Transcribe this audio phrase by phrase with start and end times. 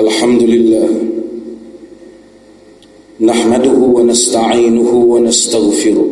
[0.00, 0.88] الحمد لله.
[3.20, 6.08] نحمده ونستعينه ونستغفره.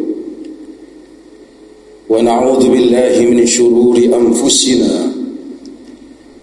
[2.09, 5.13] ونعوذ بالله من شرور أنفسنا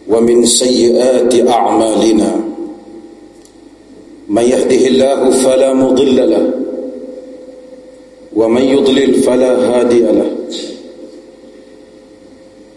[0.09, 2.31] ومن سيئات أعمالنا.
[4.29, 6.45] من يهده الله فلا مضل له
[8.35, 10.31] ومن يضلل فلا هادي له.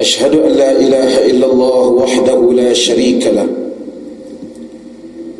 [0.01, 3.66] أشهد أن لا إله إلا الله وحده لا شريك له.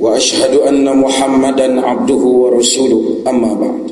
[0.02, 3.86] وأشهد أن محمدا عبده ورسوله أما بعد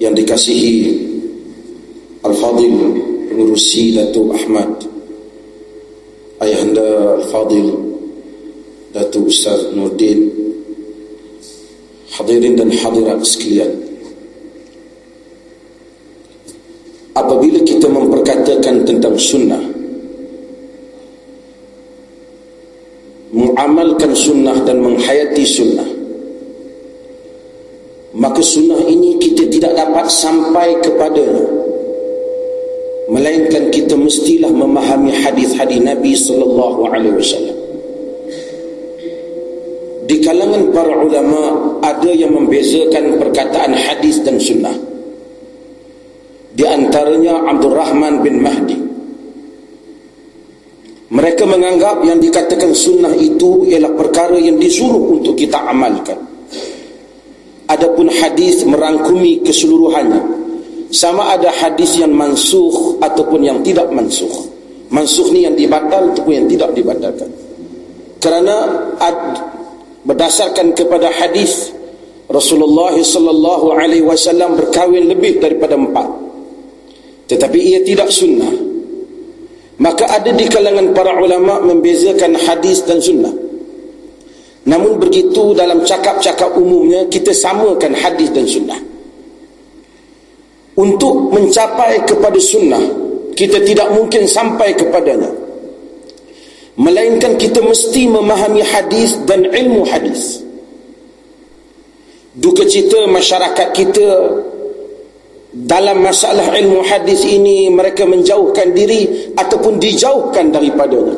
[0.00, 0.96] yang dikasihi
[2.24, 2.72] Al-Fadil
[3.28, 4.72] pengurusi Datuk Ahmad
[6.40, 7.68] Ayahanda Al-Fadil
[8.96, 10.24] Datuk Ustaz Nurdin
[12.16, 13.76] hadirin dan hadirat sekalian
[17.12, 19.73] apabila kita memperkatakan tentang sunnah
[23.55, 25.95] mengamalkan sunnah dan menghayati sunnah
[28.15, 31.43] maka sunnah ini kita tidak dapat sampai kepadanya.
[33.11, 37.57] Melainkan kita mestilah memahami hadis-hadis Nabi sallallahu alaihi wasallam.
[40.07, 41.43] Di kalangan para ulama
[41.83, 44.73] ada yang membezakan perkataan hadis dan sunnah.
[46.55, 48.84] Di antaranya Abdul Rahman bin Mahdi
[51.15, 56.19] mereka menganggap yang dikatakan sunnah itu ialah perkara yang disuruh untuk kita amalkan.
[57.71, 60.21] Adapun hadis merangkumi keseluruhannya
[60.91, 64.29] sama ada hadis yang mansuh ataupun yang tidak mansuh
[64.91, 67.31] mansuh ni yang dibatal ataupun yang tidak dibatalkan.
[68.21, 68.55] Kerana
[68.99, 69.17] ad,
[70.05, 71.73] berdasarkan kepada hadis
[72.29, 76.05] Rasulullah sallallahu alaihi wasallam berkahwin lebih daripada empat.
[77.25, 78.74] Tetapi ia tidak sunnah
[79.75, 83.45] maka ada di kalangan para ulama membezakan hadis dan sunnah
[84.65, 88.81] namun begitu dalam cakap-cakap umumnya kita samakan hadis dan sunnah.
[90.75, 92.81] Untuk mencapai kepada sunnah
[93.37, 95.29] kita tidak mungkin sampai kepadanya.
[96.75, 100.43] Melainkan kita mesti memahami hadis dan ilmu hadis.
[102.35, 104.07] Duka cita masyarakat kita
[105.55, 111.15] dalam masalah ilmu hadis ini mereka menjauhkan diri ataupun dijauhkan daripadanya.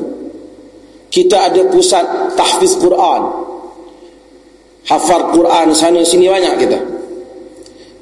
[1.10, 3.22] Kita ada pusat tahfiz Quran.
[4.86, 6.80] Hafal Quran sana sini banyak kita.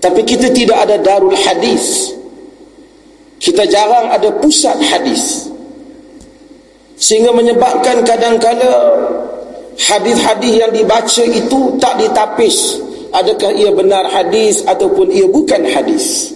[0.03, 2.11] Tapi kita tidak ada darul hadis.
[3.39, 5.47] Kita jarang ada pusat hadis.
[6.99, 8.69] Sehingga menyebabkan kadang-kala
[9.79, 12.85] hadis-hadis yang dibaca itu tak ditapis
[13.15, 16.35] adakah ia benar hadis ataupun ia bukan hadis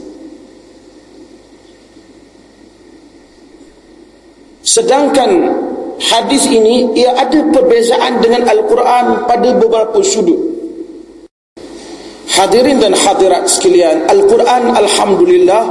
[4.64, 5.60] sedangkan
[6.00, 10.40] hadis ini ia ada perbezaan dengan Al-Quran pada beberapa sudut.
[12.40, 15.64] Hadirin dan hadirat sekalian, Al-Quran Alhamdulillah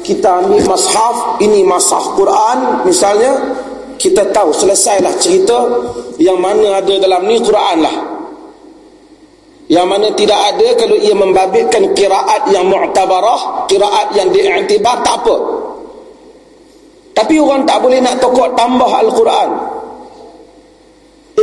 [0.00, 3.36] kita ambil mashaf, ini mashaf Quran misalnya,
[4.00, 5.68] kita tahu selesailah cerita
[6.16, 8.17] yang mana ada dalam ni Quran lah.
[9.68, 15.36] Yang mana tidak ada kalau ia membabitkan kiraat yang mu'tabarah, kiraat yang diiktibar tak apa.
[17.12, 19.50] Tapi orang tak boleh nak tokok tambah Al-Quran.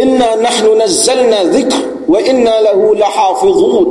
[0.01, 3.85] Inna nahnu nazzalna dhikr wa inna lahu lahafizun.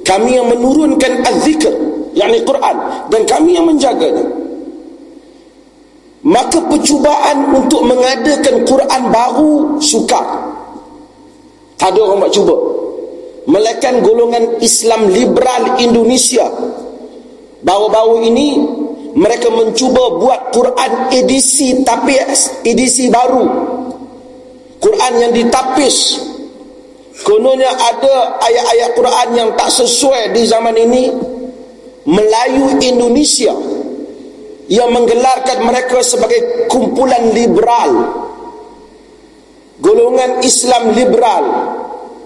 [0.00, 1.68] Kami yang menurunkan az-zikr,
[2.16, 2.76] yakni Quran
[3.12, 4.24] dan kami yang menjaganya.
[6.24, 10.24] Maka percubaan untuk mengadakan Quran baru sukar.
[11.76, 12.56] Tak ada orang buat cuba.
[13.48, 16.44] Melainkan golongan Islam liberal Indonesia.
[17.64, 18.48] Baru-baru ini
[19.16, 23.48] mereka mencuba buat Quran edisi tapis edisi baru.
[24.84, 26.28] Quran yang ditapis.
[27.24, 31.04] Kononnya ada ayat-ayat Quran yang tak sesuai di zaman ini.
[32.04, 33.52] Melayu Indonesia
[34.68, 37.92] yang menggelarkan mereka sebagai kumpulan liberal.
[39.80, 41.44] Golongan Islam liberal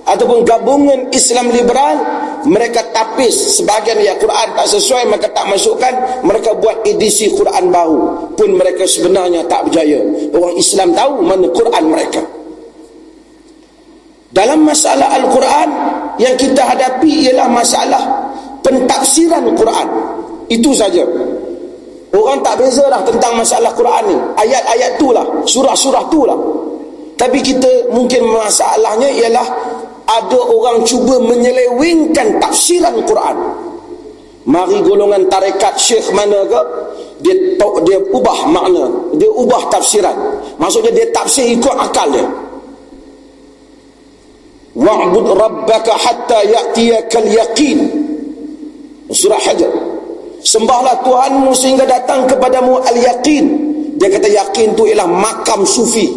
[0.02, 1.96] ataupun gabungan Islam liberal
[2.42, 5.94] mereka tapis sebahagian ayat Quran tak sesuai maka tak masukkan
[6.26, 8.34] mereka buat edisi Quran baru.
[8.34, 10.02] Pun mereka sebenarnya tak berjaya.
[10.34, 12.22] Orang Islam tahu mana Quran mereka.
[14.32, 15.68] Dalam masalah Al-Quran
[16.16, 18.02] yang kita hadapi ialah masalah
[18.64, 19.86] pentafsiran Quran.
[20.48, 21.04] Itu saja.
[22.12, 24.16] Orang tak beza lah tentang masalah Quran ni.
[24.40, 25.24] Ayat-ayat tu lah.
[25.48, 26.36] Surah-surah tu lah.
[27.16, 29.46] Tapi kita mungkin masalahnya ialah
[30.12, 33.36] ada orang cuba menyelewengkan tafsiran Quran.
[34.42, 36.60] Mari golongan tarekat syekh mana ke
[37.22, 37.34] dia
[37.86, 40.16] dia ubah makna dia ubah tafsiran.
[40.58, 42.26] Maksudnya dia tafsir ikut akal dia.
[44.72, 47.78] Wa'bud rabbaka hatta ya'tiyakal yaqin.
[49.12, 49.68] Surah hajar.
[50.42, 53.46] Sembahlah Tuhanmu sehingga datang kepadamu al-yaqin.
[54.00, 56.10] Dia kata yakin tu ialah makam sufi.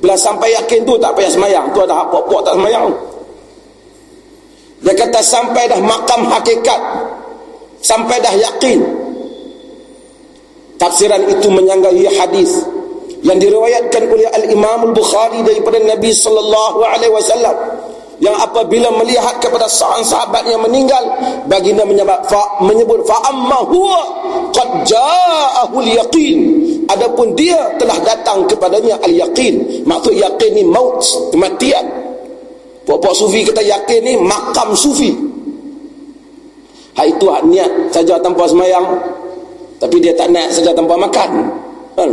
[0.00, 1.68] Bila sampai yakin tu tak payah semayang.
[1.70, 2.90] Tu ada apa-apa tak semayang
[4.78, 6.80] dia kata sampai dah makam hakikat.
[7.82, 8.78] Sampai dah yakin.
[10.78, 12.62] Tafsiran itu menyanggai hadis
[13.26, 17.56] yang diriwayatkan oleh Al-Imam Al-Bukhari daripada Nabi sallallahu alaihi wasallam
[18.22, 21.02] yang apabila melihat kepada seorang sahabat yang meninggal
[21.50, 24.02] baginda menyebut fa menyebut fa amma huwa
[24.54, 26.38] qad ja'ahu al-yaqin.
[26.86, 29.82] Adapun dia telah datang kepadanya al-yaqin.
[29.82, 31.02] Maksud yaqin ni maut
[31.34, 32.07] kematian
[32.88, 35.12] puak-puak sufi kata yakin ni makam sufi.
[36.96, 38.88] Ha itu hak niat saja tanpa semayang.
[39.78, 41.30] Tapi dia tak nak saja tanpa makan.
[41.94, 42.10] Kan?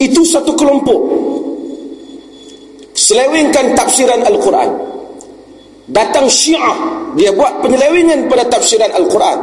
[0.00, 1.00] itu satu kelompok.
[2.96, 4.70] Selewengkan tafsiran Al-Quran.
[5.92, 6.74] Datang syiah
[7.14, 9.38] dia buat penyelewengan pada tafsiran Al-Quran.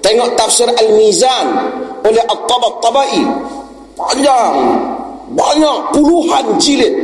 [0.00, 1.46] Tengok tafsir Al-Mizan
[2.06, 3.20] oleh At-Tabat-Tabai
[3.98, 4.54] panjang.
[5.30, 6.94] Banyak puluhan jilid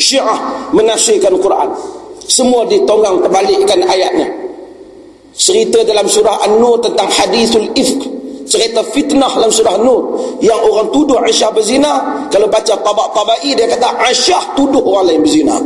[0.00, 0.40] syiah
[0.72, 1.68] menafsirkan Quran.
[2.24, 4.28] Semua ditonggang terbalikkan ayatnya.
[5.36, 8.02] Cerita dalam surah An-Nur tentang hadisul ifk.
[8.50, 13.94] Cerita fitnah dalam surah Nur yang orang tuduh Aisyah berzina kalau baca tabak-tabai dia kata
[14.10, 15.56] Aisyah tuduh orang lain berzina.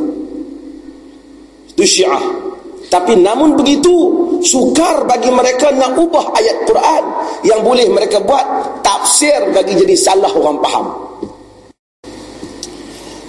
[1.73, 2.21] Itu syiah.
[2.93, 3.91] Tapi namun begitu
[4.45, 7.05] sukar bagi mereka nak ubah ayat Quran.
[7.45, 8.45] Yang boleh mereka buat
[8.85, 10.87] tafsir bagi jadi salah orang faham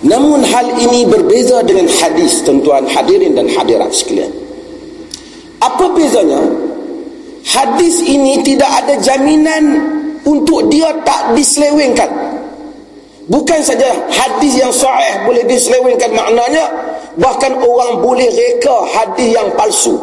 [0.05, 4.45] namun hal ini berbeza dengan hadis tuan-tuan hadirin dan hadirat sekalian
[5.65, 6.41] apa bezanya?
[7.45, 9.63] Hadis ini tidak ada jaminan
[10.25, 12.09] untuk dia tak diselewengkan.
[13.25, 16.69] Bukan saja hadis yang sahih boleh diselewengkan maknanya,
[17.17, 19.97] bahkan orang boleh reka hadis yang palsu.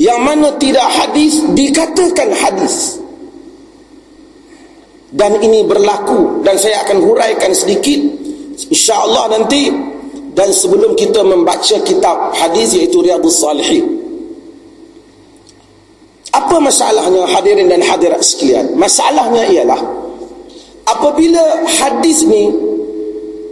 [0.00, 2.96] Yang mana tidak hadis dikatakan hadis.
[5.10, 7.98] Dan ini berlaku dan saya akan huraikan sedikit
[8.68, 9.72] insya-Allah nanti
[10.36, 13.86] dan sebelum kita membaca kitab hadis iaitu Riyadhus Salihin.
[16.30, 18.76] Apa masalahnya hadirin dan hadirat sekalian?
[18.78, 19.80] Masalahnya ialah
[20.86, 22.50] apabila hadis ni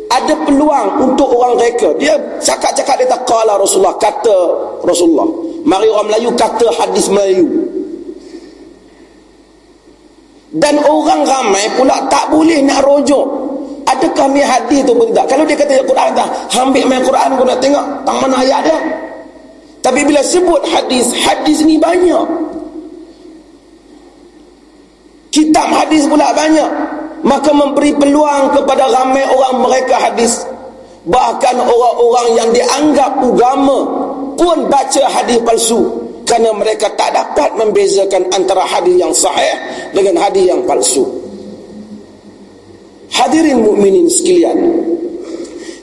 [0.09, 1.93] ada peluang untuk orang reka.
[2.01, 4.39] Dia cakap-cakap dia tak kala Rasulullah kata
[4.83, 5.29] Rasulullah.
[5.69, 7.47] Mari orang Melayu kata hadis Melayu.
[10.49, 13.27] Dan orang ramai pula tak boleh nak rojok.
[13.89, 15.25] Adakah ni hadis tu pun tak?
[15.33, 16.29] Kalau dia kata Quran dah,
[16.61, 18.79] ambil main Quran pun nak tengok tang mana ayat dia.
[19.81, 22.27] Tapi bila sebut hadis, hadis ni banyak.
[25.33, 26.69] Kitab hadis pula banyak.
[27.25, 30.45] Maka memberi peluang kepada ramai orang mereka hadis.
[31.09, 33.79] Bahkan orang-orang yang dianggap agama
[34.37, 35.81] pun baca hadis palsu.
[36.29, 39.57] Kerana mereka tak dapat membezakan antara hadis yang sahih
[39.97, 41.28] dengan hadis yang palsu
[43.13, 44.59] hadirin mukminin sekalian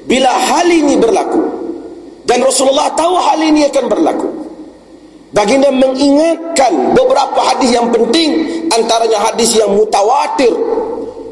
[0.06, 1.42] bila hal ini berlaku
[2.25, 4.30] dan Rasulullah tahu hal ini akan berlaku
[5.36, 8.39] Baginda mengingatkan beberapa hadis yang penting
[8.72, 10.48] antaranya hadis yang mutawatir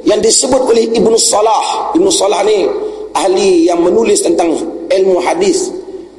[0.04, 1.96] yang disebut oleh Ibnu Salah.
[1.96, 2.68] Ibnu Salah ni
[3.16, 4.52] ahli yang menulis tentang
[4.92, 5.72] ilmu hadis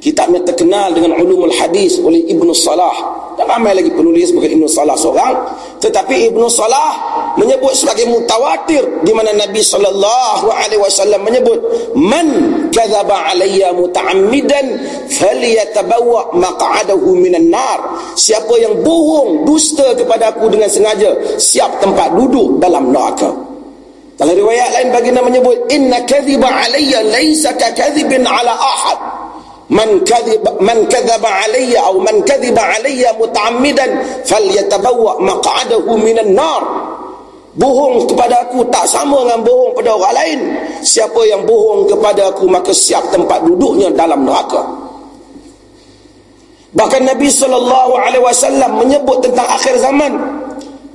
[0.05, 2.93] kitabnya terkenal dengan ulumul hadis oleh Ibnu Salah.
[3.35, 5.33] Dan ramai lagi penulis bukan Ibnu Salah seorang.
[5.81, 6.93] Tetapi Ibnu Salah
[7.41, 11.57] menyebut sebagai mutawatir di mana Nabi wasallam menyebut
[11.97, 12.27] man
[12.69, 14.77] kadzaba alayya muta'ammidan
[15.09, 17.81] falyatabawwa maq'adahu minan nar.
[18.13, 23.33] Siapa yang bohong dusta kepada aku dengan sengaja siap tempat duduk dalam neraka.
[24.15, 29.24] Dalam riwayat lain baginda menyebut inna kadhiba alayya laysa ka kadhibin ala ahad
[29.69, 33.89] man kadhib man kadzaba alayya aw man kadhiba alayya muta'ammidan
[34.25, 36.63] falyatabawwa maq'adahu minan nar.
[37.55, 40.39] Bohong kepada aku tak sama dengan bohong pada orang lain.
[40.83, 44.59] Siapa yang bohong kepada aku maka siap tempat duduknya dalam neraka.
[46.75, 50.11] Bahkan Nabi sallallahu alaihi wasallam menyebut tentang akhir zaman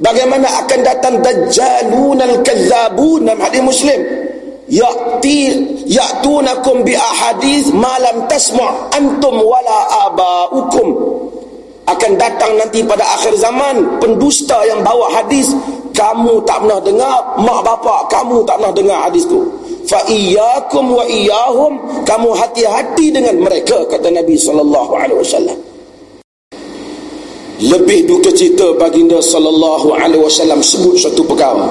[0.04, 4.00] bagaimana akan datang dajjalun al-kadzabun dalam hadis muslim
[4.70, 5.38] ya'ti
[5.90, 10.88] ya'tunakum bi ahadith ma lam tasma' antum wala aba'ukum.
[11.90, 15.50] Akan datang nanti pada akhir zaman pendusta yang bawa hadis
[15.90, 19.42] kamu tak pernah dengar mak bapak kamu tak pernah dengar hadis tu.
[19.90, 25.58] Fa iyyakum wa iyyahum kamu hati-hati dengan mereka kata Nabi sallallahu alaihi wasallam.
[27.60, 31.68] Lebih duka cita baginda sallallahu alaihi wasallam sebut satu perkara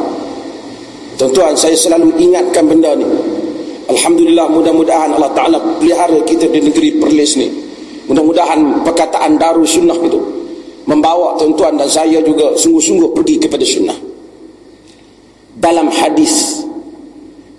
[1.19, 3.03] tuan-tuan saya selalu ingatkan benda ni.
[3.91, 7.51] Alhamdulillah mudah-mudahan Allah taala pelihara kita di negeri Perlis ni.
[8.07, 10.17] Mudah-mudahan perkataan daru sunnah itu
[10.87, 13.99] membawa tuan-tuan dan saya juga sungguh-sungguh pergi kepada sunnah.
[15.59, 16.63] Dalam hadis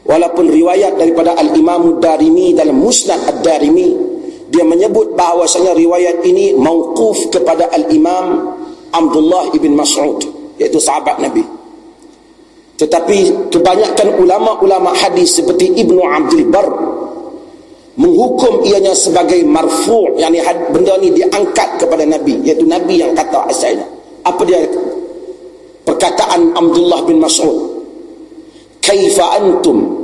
[0.08, 3.92] walaupun riwayat daripada al-Imam Darimi dalam Musnad Ad-Darimi
[4.48, 8.56] dia menyebut bahawasanya riwayat ini mauquf kepada al-Imam
[8.90, 10.24] Abdullah ibn Mas'ud
[10.56, 11.59] iaitu sahabat Nabi
[12.80, 16.64] tetapi kebanyakan ulama-ulama hadis seperti Ibnu Abdul Bar
[18.00, 20.40] menghukum ianya sebagai marfu' yakni
[20.72, 23.84] benda ni diangkat kepada Nabi iaitu Nabi yang kata asalnya
[24.24, 24.64] apa dia?
[25.84, 27.84] Perkataan Abdullah bin Mas'ud
[28.80, 30.00] kaifa antum?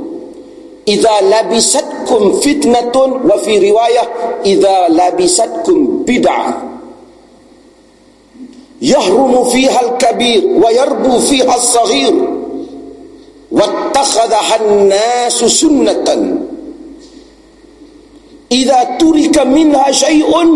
[0.85, 4.05] Idza labisatkum fitnatun wa fi riwayah
[4.45, 6.53] idza labisatkum bid'ah.
[8.79, 12.36] Yahrumu fiha al-kabir wa yarbu fiha as-saghir
[13.51, 16.43] wattakhadha an-nasu sunnatan
[18.51, 20.49] idza turika minha shay'un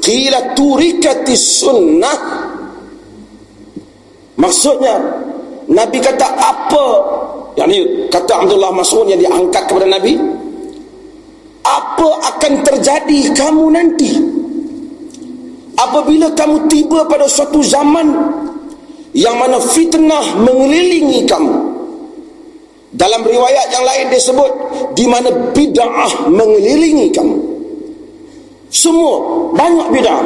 [0.00, 2.18] qila turikatis sunnah
[4.36, 4.96] maksudnya
[5.68, 6.86] nabi kata apa
[7.56, 10.16] yang ini kata Abdullah Mas'ud yang diangkat kepada Nabi
[11.62, 14.10] apa akan terjadi kamu nanti
[15.76, 18.08] apabila kamu tiba pada suatu zaman
[19.12, 21.54] yang mana fitnah mengelilingi kamu
[22.92, 24.50] dalam riwayat yang lain disebut
[24.92, 27.36] di mana bid'ah mengelilingi kamu.
[28.68, 30.24] Semua banyak bid'ah.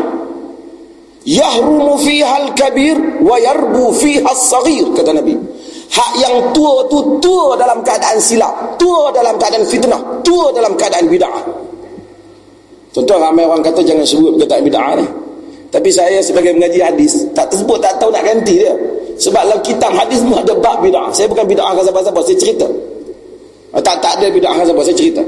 [1.27, 5.35] Yahrumu fiha al-kabir wa yarbu fiha as-saghir kata Nabi.
[5.87, 11.07] Hak yang tua tu tua dalam keadaan silap tua dalam keadaan fitnah tua dalam keadaan
[11.07, 11.43] bid'ah.
[12.91, 15.07] Tuan ramai orang kata jangan sebut kata bid'ah ni.
[15.71, 18.75] Tapi saya sebagai mengaji hadis tak tersebut tak tahu nak ganti dia
[19.17, 21.09] sebab dalam kitab hadis semua ada bab bid'ah.
[21.17, 22.69] Saya bukan bid'ah dengan siapa-siapa saya cerita.
[23.73, 25.23] Ah, tak tak ada bid'ah dengan siapa saya cerita.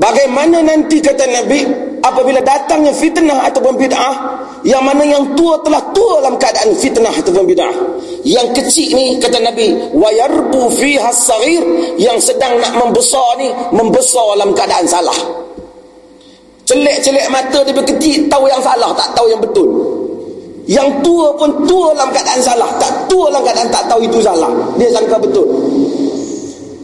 [0.00, 1.60] Bagaimana nanti kata Nabi
[2.00, 4.14] apabila datangnya fitnah ataupun bid'ah
[4.64, 7.74] yang mana yang tua telah tua dalam keadaan fitnah ataupun bid'ah.
[8.24, 11.60] Yang kecil ni kata Nabi wayarbu fiha saghir
[12.00, 15.18] yang sedang nak membesar ni membesar dalam keadaan salah.
[16.64, 19.68] Celik-celik mata dia kecil tahu yang salah tak tahu yang betul
[20.68, 22.70] yang tua pun tua dalam keadaan salah.
[22.76, 24.50] Tak tua dalam keadaan tak tahu itu salah.
[24.76, 25.46] Dia sangka betul.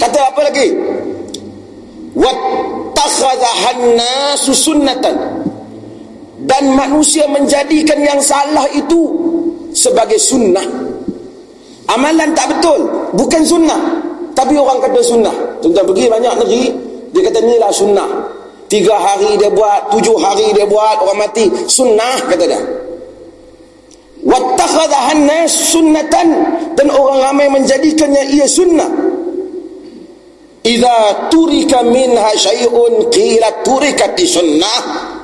[0.01, 0.67] Kata apa lagi?
[2.17, 3.53] Wattakhadha
[3.93, 5.17] nasu sunnatan.
[6.47, 9.13] Dan manusia menjadikan yang salah itu
[9.75, 10.65] sebagai sunnah.
[11.91, 12.87] Amalan tak betul.
[13.13, 13.81] Bukan sunnah.
[14.37, 15.35] Tapi orang kata sunnah.
[15.65, 16.65] Tuan pergi banyak negeri
[17.11, 18.09] dia kata inilah sunnah.
[18.67, 21.49] Tiga hari dia buat tujuh hari dia buat orang mati.
[21.71, 22.61] Sunnah kata dia
[24.27, 26.29] wattakhadhahan nas sunnatan
[26.75, 28.91] dan orang ramai menjadikannya ia sunnah
[30.67, 35.15] idza turika minha syai'un qila turikat sunnah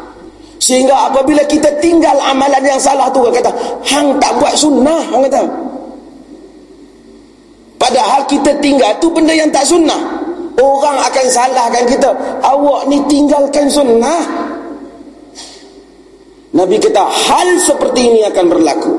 [0.62, 3.50] Sehingga apabila kita tinggal amalan yang salah tu kata,
[3.82, 5.42] hang tak buat sunnah, orang kata.
[7.82, 9.98] Padahal kita tinggal tu benda yang tak sunnah.
[10.62, 12.14] Orang akan salahkan kita,
[12.46, 14.22] awak ni tinggalkan sunnah.
[16.52, 18.92] Nabi kata, hal seperti ini akan berlaku.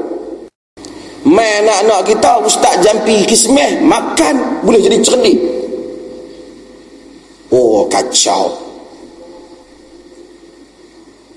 [1.29, 5.37] Mai anak-anak kita, ustaz jampi kismeh, makan, boleh jadi cerdik.
[7.53, 8.49] Oh, kacau.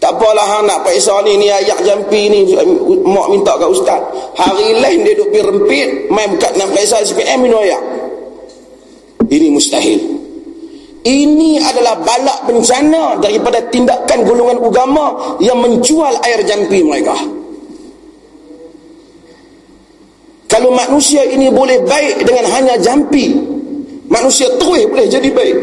[0.00, 2.52] Tak apalah hang nak paisa ni ni ayat jampi ni
[3.04, 4.00] mak minta kat ustaz.
[4.36, 7.82] Hari lain dia duk pi rempit, mai buka nak paisa SPM minum ayak.
[9.26, 10.15] Ini mustahil.
[11.06, 17.14] Ini adalah balak bencana daripada tindakan golongan agama yang menjual air jampi mereka.
[20.50, 23.38] Kalau manusia ini boleh baik dengan hanya jampi,
[24.10, 25.56] manusia terus boleh jadi baik.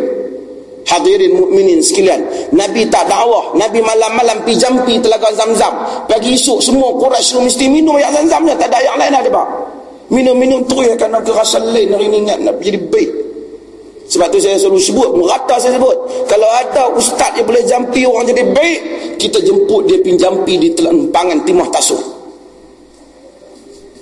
[0.88, 2.24] Hadirin mukminin sekalian,
[2.56, 6.08] Nabi tak dakwah, Nabi malam-malam pi jampi telaga Zam-Zam.
[6.08, 9.48] Pagi esok semua Quraisy mesti minum air Zam-Zamnya, tak ada yang lain ada pak.
[10.08, 13.23] Minum-minum terus akan nak rasa lain hari ini ingat nak jadi baik.
[14.04, 15.96] Sebab tu saya selalu sebut, merata saya sebut.
[16.28, 18.80] Kalau ada ustaz yang boleh jampi orang jadi baik,
[19.16, 22.04] kita jemput dia pergi jampi di telempangan Timah Tasuh.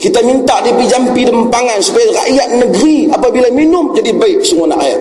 [0.02, 4.74] Kita minta dia pergi jampi di tempangan supaya rakyat negeri apabila minum jadi baik semua
[4.74, 4.98] nak air.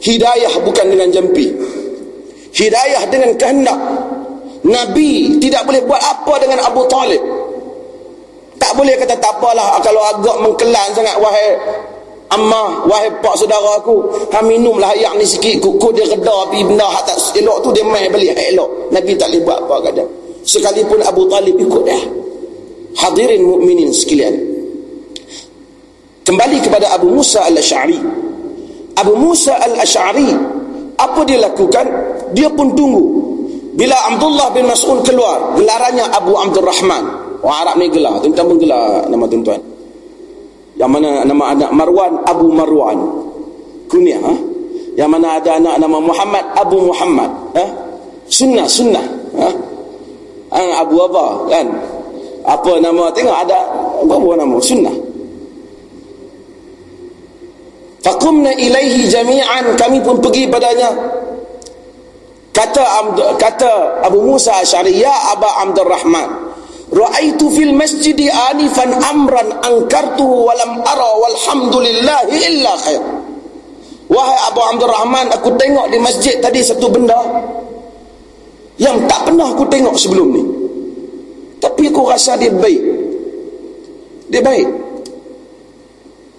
[0.00, 1.52] Hidayah bukan dengan jampi.
[2.56, 3.76] Hidayah dengan kehendak.
[4.64, 7.20] Nabi tidak boleh buat apa dengan Abu Talib.
[8.56, 11.56] Tak boleh kata tak apalah kalau agak mengkelan sangat wahai
[12.30, 16.86] Amma wahai pak saudara aku Ha minumlah ayak ni sikit Kuk dia reda Tapi benda
[16.86, 18.70] hak tak elok tu Dia main balik hak elok.
[18.94, 20.10] Nabi tak boleh buat apa kadang
[20.40, 22.00] Sekalipun Abu Talib ikut dia.
[22.96, 24.34] Hadirin mukminin sekalian.
[26.24, 28.00] Kembali kepada Abu Musa al-Ash'ari.
[28.96, 30.32] Abu Musa al-Ash'ari
[30.96, 31.84] Apa dia lakukan?
[32.32, 33.04] Dia pun tunggu.
[33.76, 37.04] Bila Abdullah bin Mas'ud keluar Gelarannya Abu Abdul Rahman
[37.40, 39.69] Orang Arab ni gelar Tuan-tuan gelar nama tuan-tuan
[40.80, 42.98] Yang mana nama anak Marwan Abu Marwan
[43.92, 44.34] Kunyah ha?
[44.96, 47.64] Yang mana ada anak nama Muhammad Abu Muhammad ha?
[48.24, 49.04] Sunnah Sunnah
[49.36, 49.48] ha?
[50.80, 51.66] Abu apa kan
[52.48, 53.60] Apa nama Tengok ada
[54.08, 54.96] Apa nama Sunnah
[58.00, 60.88] Faqumna ilaihi jami'an kami pun pergi padanya
[62.56, 62.80] kata
[63.36, 66.49] kata Abu Musa Asy'ari ya Aba Abdul Rahman
[66.90, 68.18] ra'aitu fil masjid
[68.50, 73.02] anifan amran ankartuhu wa lam ara walhamdulillah illa khair
[74.10, 77.18] wahai Abu Abdul Rahman aku tengok di masjid tadi satu benda
[78.82, 80.42] yang tak pernah aku tengok sebelum ni
[81.62, 82.82] tapi aku rasa dia baik
[84.30, 84.90] dia baik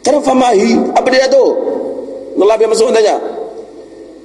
[0.01, 0.81] Kenapa mahi?
[0.97, 1.45] Apa dia tu?
[2.41, 3.21] Allah bin Mas'ud tanya.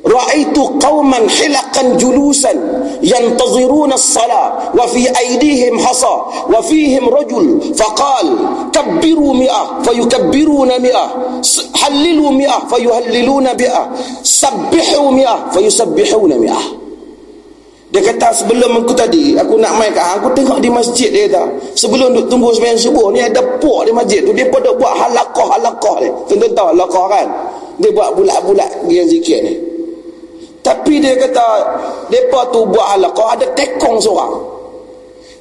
[0.07, 2.55] Ra'aitu qauman hilaqan julusan
[3.03, 8.27] yantaziruna as-salah wa fi aydihim hasa wa fihim rajul faqal
[8.71, 11.11] kabbiru mi'ah fayukabbiruna mi'ah
[11.75, 13.91] hallilu mi'ah fayuhalliluna mi'ah
[14.23, 16.65] sabbihu mi'ah fayusabbihuna mi'ah.
[17.91, 21.51] Dia kata sebelum aku tadi aku nak main kat aku tengok di masjid dia kata
[21.75, 24.31] sebelum duk tunggu sembahyang subuh ni ada puak di masjid tu.
[24.31, 27.27] Dia pada buat halaqah halaqah ni tuan-tuan tahu halaqah kan?
[27.83, 29.66] Dia buat bulat-bulat dia zikir ni
[30.67, 31.47] tapi dia kata
[32.11, 34.35] depa tu buat halaqah ada tekong seorang.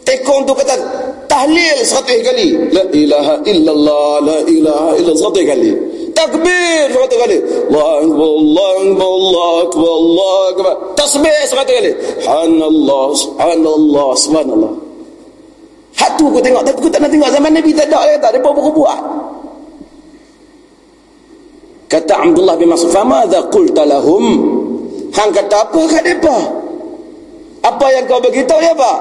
[0.06, 0.78] Tekong tu kata
[1.26, 2.54] tahlil 100 kali.
[2.70, 5.70] La ilaha illallah la ilaha illallah 100 kali.
[6.14, 7.38] Takbir seratus kali.
[7.74, 10.74] Allah Akbar Allah Akbar Allah Akbar Allah Akbar.
[10.94, 11.92] Tasbih seratus kali.
[12.22, 14.74] Subhanallah Subhanallah Subhanallah.
[15.98, 17.30] Hak tu aku tengok tapi aku tak nak tengok.
[17.34, 19.00] Zaman Nabi tak ada kata dia pun buat.
[21.90, 24.55] Kata Abdullah bin Mas'ud famadha qulta lahum
[25.16, 26.38] hang kata apa kat depa
[27.66, 28.94] apa yang kau beritahu dia apa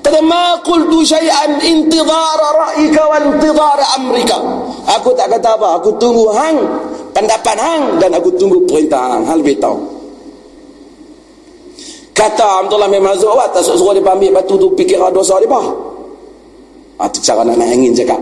[0.00, 4.38] kata ma qultu syai'an intidhara ra'ika wa intidhara amrika
[4.88, 5.78] Aku tak kata apa.
[5.78, 6.56] Aku tunggu hang.
[7.14, 7.82] Pendapat hang.
[8.02, 9.38] Dan aku tunggu perintah hang.
[9.38, 9.78] Lebih tahu.
[12.16, 13.30] Kata Abdullah bin Mazul.
[13.30, 14.72] Awak tak suruh dia ambil batu tu.
[14.74, 15.62] Fikir dosa dia apa.
[17.00, 18.20] Itu ah, cara nak angin cakap.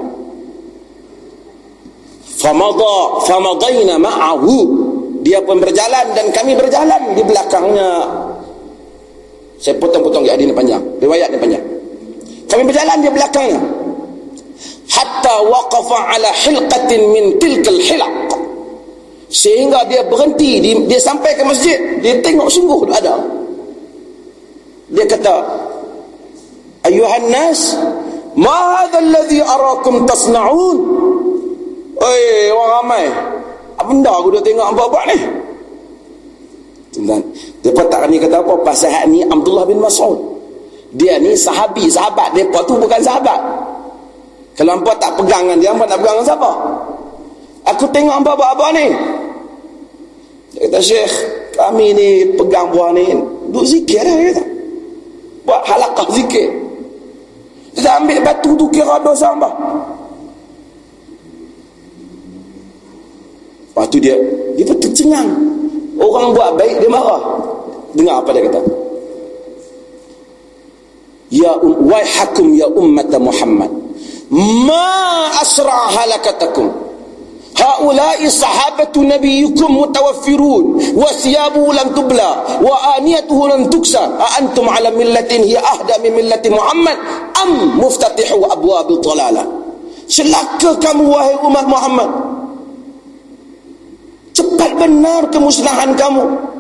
[2.39, 2.97] Famada.
[3.27, 4.57] Famadaina ma'ahu.
[5.29, 6.17] Dia pun berjalan.
[6.17, 7.91] Dan kami berjalan di belakangnya.
[9.61, 10.81] Saya potong-potong di hadis ni panjang.
[11.05, 11.65] Riwayat ni panjang.
[12.49, 13.61] Kami berjalan di belakangnya
[14.99, 18.15] hatta waqafa ala hilqatin min tilkal hilaq
[19.29, 23.21] sehingga dia berhenti dia sampai ke masjid dia tengok sungguh ada
[24.89, 25.37] dia kata
[26.89, 27.77] ayuhan nas
[28.33, 30.79] ma hadha alladhi arakum tasna'un
[32.01, 33.07] oi orang ramai
[33.89, 35.19] benda aku dah tengok apa buat ni
[36.99, 37.21] dan
[37.63, 40.19] depa tak ni kata apa pasal ni Abdullah bin Mas'ud
[40.93, 43.39] dia ni sahabi sahabat depa tu bukan sahabat
[44.59, 46.51] kalau hampa tak pegang dengan dia, hampa nak pegang siapa?
[47.71, 48.87] Aku tengok hampa buat apa ni?
[50.51, 51.15] Dia kata, Syekh,
[51.55, 53.07] kami ni pegang buah ni,
[53.55, 54.45] duk zikir lah, kata.
[55.47, 56.51] Buat halakah zikir.
[57.79, 59.31] Dia ambil batu tu kira dosa.
[63.79, 64.19] Lepas tu dia
[64.59, 65.31] dia pun tercengang.
[66.03, 67.23] Orang buat baik dia marah.
[67.95, 68.61] Dengar apa dia kata.
[71.31, 73.71] Ya um, wa hakum ya ummat Muhammad.
[74.67, 76.67] Ma asra halakatakum.
[77.55, 84.91] Haulai sahabatu nabiyukum mutawaffirun wa siyabu lam tubla wa aniyatuhu lam tuksa a antum ala
[84.91, 86.99] millatin hiya ahda min millati Muhammad
[87.39, 89.47] am muftatihu abwabil dalalah.
[90.11, 92.38] Celaka kamu wahai umat Muhammad
[94.33, 96.59] cepat benar kemusnahan kamu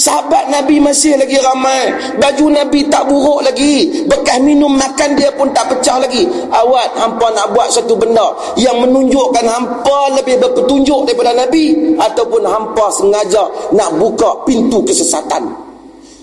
[0.00, 1.92] Sahabat Nabi masih lagi ramai.
[2.16, 4.08] Baju Nabi tak buruk lagi.
[4.08, 6.24] Bekas minum makan dia pun tak pecah lagi.
[6.48, 12.88] Awak hampa nak buat satu benda yang menunjukkan hampa lebih berpetunjuk daripada Nabi ataupun hampa
[12.96, 13.44] sengaja
[13.76, 15.52] nak buka pintu kesesatan.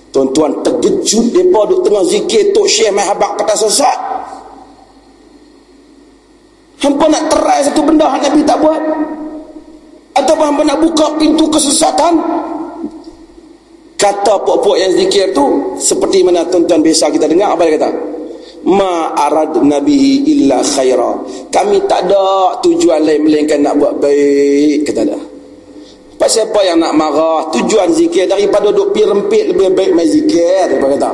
[0.09, 3.97] Tuan-tuan terkejut depa duk tengah zikir tok Syekh Mahabak kata sesat.
[6.81, 8.81] Hampa nak terai satu benda yang Nabi tak buat.
[10.17, 12.17] Ataupun hampa nak buka pintu kesesatan?
[13.97, 17.89] Kata puak-puak yang zikir tu seperti mana tuan-tuan biasa kita dengar apa dia kata?
[18.67, 21.17] Ma arad nabihi illa khaira.
[21.49, 25.23] Kami tak ada tujuan lain melainkan nak buat baik kata dah
[26.17, 30.65] pasal apa yang nak marah tujuan zikir daripada duk pi rempit lebih baik main zikir
[30.65, 31.11] daripada kata.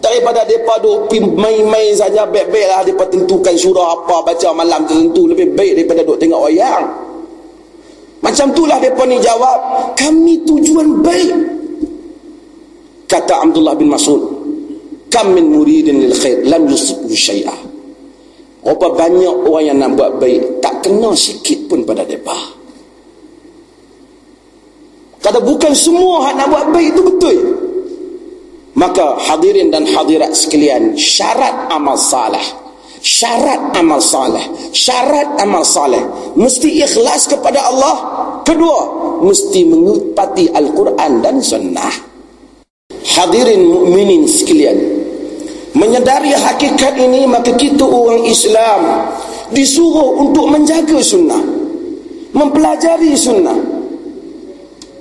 [0.00, 5.28] Daripada depa duk pi main-main saja baik-baik lah depa tentukan surah apa baca malam tertentu
[5.28, 6.88] lebih baik daripada duk tengok wayang
[8.20, 9.58] macam itulah depa ni jawab
[9.96, 11.34] kami tujuan baik
[13.08, 14.20] kata Abdullah bin Mas'ud
[15.08, 17.58] kam min muridin lil khair lam yusibu syai'ah
[18.60, 22.60] apa banyak orang yang nak buat baik tak kena sikit pun pada depa
[25.20, 27.36] Kata bukan semua nak buat baik itu betul.
[28.72, 32.42] Maka hadirin dan hadirat sekalian, syarat amal saleh.
[33.00, 34.44] Syarat amal saleh.
[34.76, 36.04] Syarat amal saleh.
[36.36, 37.96] Mesti ikhlas kepada Allah.
[38.44, 38.80] Kedua,
[39.24, 41.92] mesti mengupati Al-Quran dan Sunnah.
[43.16, 44.76] Hadirin mukminin sekalian.
[45.72, 49.06] Menyedari hakikat ini, maka kita orang Islam
[49.54, 51.40] disuruh untuk menjaga sunnah.
[52.30, 53.58] Mempelajari sunnah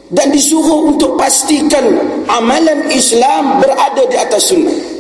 [0.10, 1.86] dan disuruh untuk pastikan
[2.26, 4.99] amalan Islam berada di atas sunnah.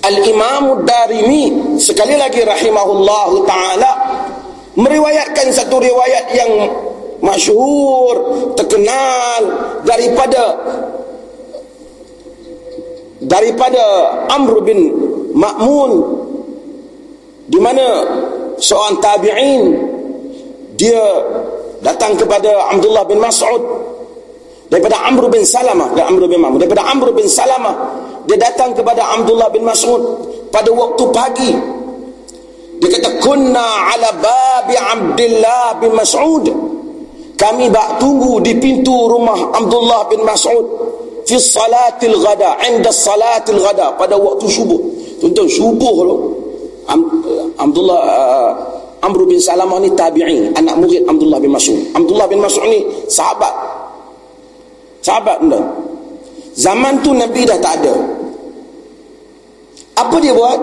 [0.00, 3.92] Al-Imam Darimi sekali lagi rahimahullah taala
[4.72, 6.52] meriwayatkan satu riwayat yang
[7.20, 8.16] masyhur
[8.56, 9.42] terkenal
[9.84, 10.56] daripada
[13.20, 13.84] daripada
[14.32, 14.80] Amr bin
[15.36, 15.92] Ma'mun
[17.52, 17.86] di mana
[18.56, 19.62] seorang tabi'in
[20.80, 21.04] dia
[21.84, 23.62] datang kepada Abdullah bin Mas'ud
[24.70, 26.62] daripada Amr bin Salamah dan Amr bin Mahmud.
[26.62, 27.74] Daripada Amr bin Salamah
[28.24, 30.00] dia datang kepada Abdullah bin Mas'ud
[30.54, 31.52] pada waktu pagi.
[32.80, 36.46] Dia kata kunna ala babi Abdullah bin Mas'ud.
[37.34, 40.64] Kami bak tunggu di pintu rumah Abdullah bin Mas'ud
[41.26, 44.78] fi salatil ghada inda salatil ghada pada waktu subuh.
[45.18, 46.16] Tuan-tuan subuh tu
[47.60, 48.50] Abdullah uh,
[49.02, 51.80] Amr bin Salamah ni tabi'in anak murid Abdullah bin Mas'ud.
[51.96, 53.79] Abdullah bin Mas'ud ni sahabat
[55.00, 55.60] sahabat benda.
[56.56, 57.94] Zaman tu Nabi dah tak ada.
[60.00, 60.60] Apa dia buat?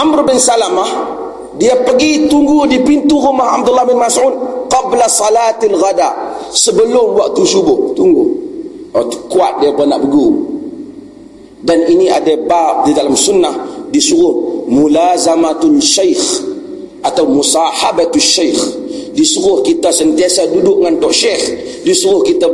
[0.00, 0.90] Amr bin Salamah
[1.60, 4.32] dia pergi tunggu di pintu rumah Abdullah bin Mas'ud
[4.72, 7.92] qabla salatil ghada sebelum waktu subuh.
[7.94, 8.24] Tunggu.
[8.90, 10.50] Oh, kuat dia pun nak berguru
[11.60, 13.52] dan ini ada bab di dalam sunnah
[13.92, 16.49] disuruh mulazamatul syekh
[17.00, 18.60] atau musahabatul syekh
[19.16, 21.42] disuruh kita sentiasa duduk dengan tok syekh
[21.82, 22.46] disuruh kita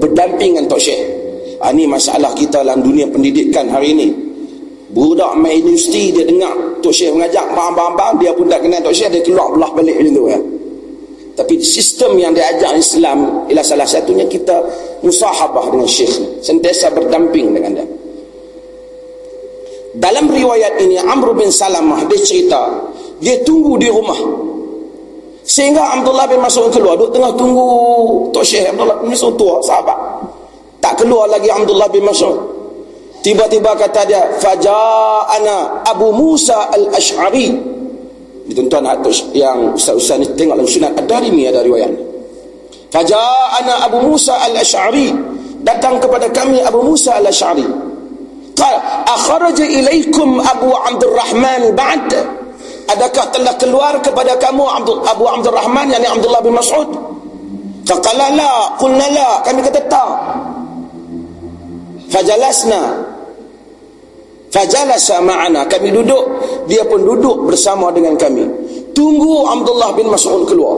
[0.00, 1.00] berdamping dengan tok syekh
[1.60, 4.08] ha, ini masalah kita dalam dunia pendidikan hari ini.
[4.90, 6.50] Budak main universiti dia dengar
[6.82, 10.14] tok syekh mengajak bang-bang dia pun tak kenal tok syekh dia keluar belah balik macam
[10.16, 10.40] tu ya.
[11.30, 14.60] tapi sistem yang diajar Islam ialah salah satunya kita
[15.00, 16.10] musahabah dengan syekh
[16.42, 17.86] sentiasa berdamping dengan dia.
[19.94, 22.89] Dalam riwayat ini Amr bin Salamah dia cerita
[23.20, 24.16] dia tunggu di rumah.
[25.44, 26.96] Sehingga Abdullah bin Mas'ud keluar.
[26.96, 27.68] Duduk tengah tunggu
[28.32, 29.98] Tok Syekh Abdullah bin Mas'ud tua sahabat.
[30.80, 32.38] Tak keluar lagi Abdullah bin Mas'ud.
[33.20, 37.52] Tiba-tiba kata dia faja'ana Abu Musa al-Ash'ari.
[38.50, 38.82] Tuan-tuan
[39.36, 41.92] yang ustaz-ustaz ni tengok dalam sunat Ad-Darimi ada riwayat.
[42.88, 45.12] Faja'ana Abu Musa al-Ash'ari.
[45.60, 47.68] Datang kepada kami Abu Musa al-Ash'ari.
[48.56, 52.39] Qal akhraja ilaikum Abu Abdul Rahman ba'd?
[52.90, 56.90] Adakah telah keluar kepada kamu Abdul Abu Abdul Rahman yakni Abdullah bin Mas'ud?
[57.86, 60.10] Faqala la, qulna la, kami kata tak.
[62.10, 62.82] Fajalasna.
[64.50, 66.26] Fajalasa ma'ana, kami duduk,
[66.66, 68.42] dia pun duduk bersama dengan kami.
[68.90, 70.74] Tunggu Abdullah bin Mas'ud keluar.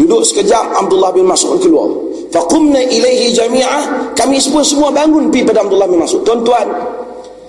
[0.00, 5.64] Duduk sekejap Abdullah bin Mas'ud keluar faqumna ilaihi jami'ah kami semua semua bangun pi pada
[5.64, 6.68] Abdullah bin Mas'ud tuan-tuan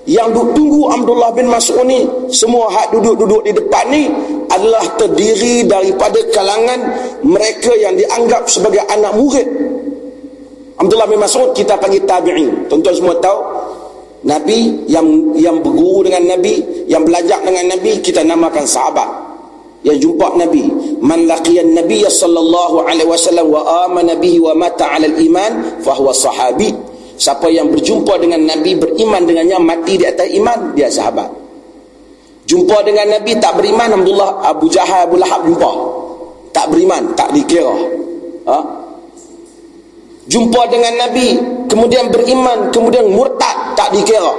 [0.09, 2.01] yang duduk tunggu Abdullah bin Mas'ud ni
[2.33, 4.09] semua hak duduk-duduk di depan ni
[4.49, 6.81] adalah terdiri daripada kalangan
[7.21, 9.45] mereka yang dianggap sebagai anak murid.
[10.81, 12.65] Abdullah bin Mas'ud kita panggil tabi'in.
[12.65, 13.37] Tuan-tuan semua tahu
[14.25, 15.05] Nabi yang
[15.37, 16.57] yang berguru dengan Nabi
[16.89, 19.09] yang belajar dengan Nabi kita namakan sahabat.
[19.85, 20.65] Yang jumpa Nabi.
[21.05, 26.11] Man laqiyan Nabi sallallahu alaihi wasallam wa amana bihi wa mata ala iman fa huwa
[26.11, 26.88] sahabi
[27.19, 31.27] siapa yang berjumpa dengan Nabi beriman dengannya mati di atas iman dia sahabat.
[32.47, 35.71] Jumpa dengan Nabi tak beriman Alhamdulillah Abu Jahal Abu Lahab jumpa.
[36.55, 37.75] Tak beriman tak dikira.
[38.49, 38.57] Ha?
[40.29, 41.27] jumpa dengan Nabi
[41.65, 44.33] kemudian beriman kemudian murtad tak dikira.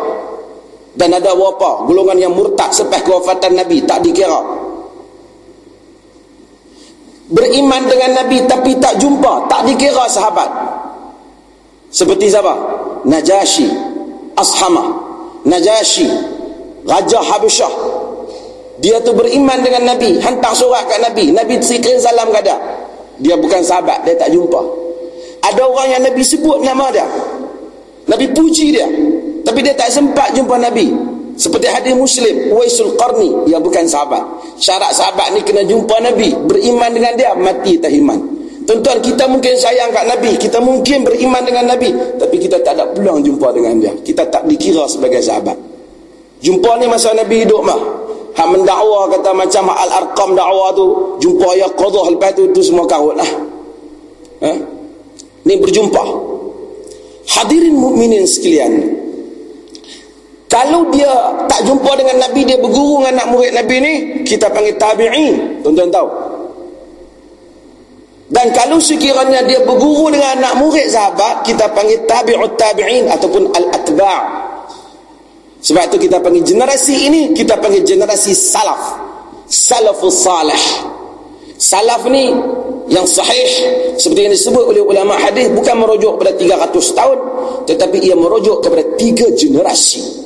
[0.91, 1.87] Dan ada berapa?
[1.87, 4.41] Golongan yang murtad selepas kewafatan Nabi tak dikira.
[7.31, 10.80] Beriman dengan Nabi tapi tak jumpa tak dikira sahabat
[11.91, 12.55] seperti siapa?
[13.03, 13.67] Najashi
[14.39, 14.89] Ashamah
[15.43, 16.09] Najasyi
[16.87, 17.73] Raja Habasyah
[18.81, 20.17] dia tu beriman dengan Nabi.
[20.25, 21.29] Hantar surat kat Nabi.
[21.37, 22.57] Nabi sekiranya salam kata
[23.21, 24.57] dia bukan sahabat dia tak jumpa.
[25.45, 27.05] Ada orang yang Nabi sebut nama dia.
[28.09, 28.89] Nabi puji dia.
[29.45, 30.89] Tapi dia tak sempat jumpa Nabi.
[31.37, 34.25] Seperti hadis Muslim Uwaisul Qarni yang bukan sahabat.
[34.57, 36.33] Syarat sahabat ni kena jumpa Nabi.
[36.49, 38.40] Beriman dengan dia mati tak iman
[38.71, 40.39] Tuan-tuan kita mungkin sayang kat Nabi.
[40.39, 41.91] Kita mungkin beriman dengan Nabi.
[41.91, 43.91] Tapi kita tak ada peluang jumpa dengan dia.
[43.99, 45.59] Kita tak dikira sebagai sahabat.
[46.39, 47.81] Jumpa ni masa Nabi hidup mah.
[48.31, 50.87] Hak mendakwa kata macam Al-Arqam dakwa tu.
[51.19, 53.27] Jumpa ya qadah lepas tu tu semua kahut lah.
[54.47, 54.55] Ha?
[55.51, 56.05] Ni berjumpa.
[57.27, 58.87] Hadirin mukminin sekalian
[60.51, 61.07] Kalau dia
[61.47, 63.95] tak jumpa dengan Nabi Dia berguru dengan anak murid Nabi ni
[64.27, 65.63] Kita panggil tabi'in.
[65.63, 66.09] Tuan-tuan tahu
[68.31, 74.23] dan kalau sekiranya dia berguru dengan anak murid sahabat, kita panggil tabi'ut tabi'in ataupun al-atba'
[75.61, 79.11] sebab itu kita panggil generasi ini, kita panggil generasi salaf.
[79.51, 80.63] Salafus salih.
[81.59, 82.31] Salaf ni
[82.91, 83.51] yang sahih
[83.99, 87.19] seperti yang disebut oleh ulama hadis bukan merujuk pada 300 tahun
[87.71, 90.20] tetapi ia merujuk kepada tiga generasi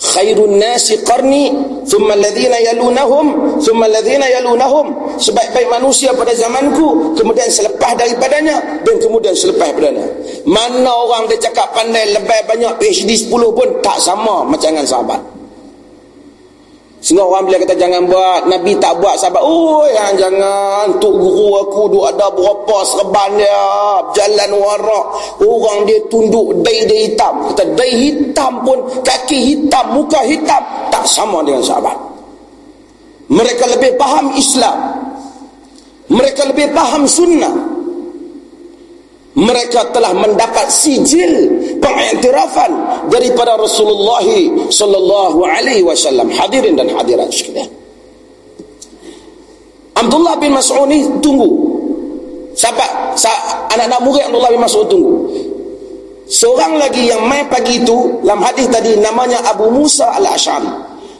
[0.00, 1.52] khairun nasi qarni
[1.88, 5.18] thumma alladhina yalunahum thumma alladhina yalunahum.
[5.20, 10.04] Sebaik-baik manusia pada zamanku kemudian selepas daripadanya dan kemudian selepas padanya
[10.46, 15.35] mana orang dia cakap pandai lebih banyak PhD 10 pun tak sama macam dengan sahabat
[16.96, 19.42] Sehingga orang bila kata jangan buat, Nabi tak buat sahabat.
[19.44, 20.96] Oh, yang jangan.
[20.96, 23.64] Tuk guru aku duk ada berapa serban dia.
[24.16, 25.06] Jalan warak.
[25.44, 27.52] Orang dia tunduk dai dia hitam.
[27.52, 30.62] Kata dai hitam pun, kaki hitam, muka hitam.
[30.88, 31.96] Tak sama dengan sahabat.
[33.28, 34.76] Mereka lebih faham Islam.
[36.06, 37.75] Mereka lebih faham sunnah
[39.36, 42.72] mereka telah mendapat sijil pengiktirafan
[43.12, 44.24] daripada Rasulullah
[44.72, 46.32] sallallahu alaihi wasallam.
[46.32, 47.68] Hadirin dan hadirat sekalian.
[49.96, 51.52] Abdullah bin Mas'ud ni tunggu.
[52.56, 53.12] Sahabat
[53.76, 55.28] anak-anak murid Abdullah bin Mas'ud tunggu.
[56.26, 60.72] Seorang lagi yang mai pagi itu dalam hadis tadi namanya Abu Musa al-Ash'ari.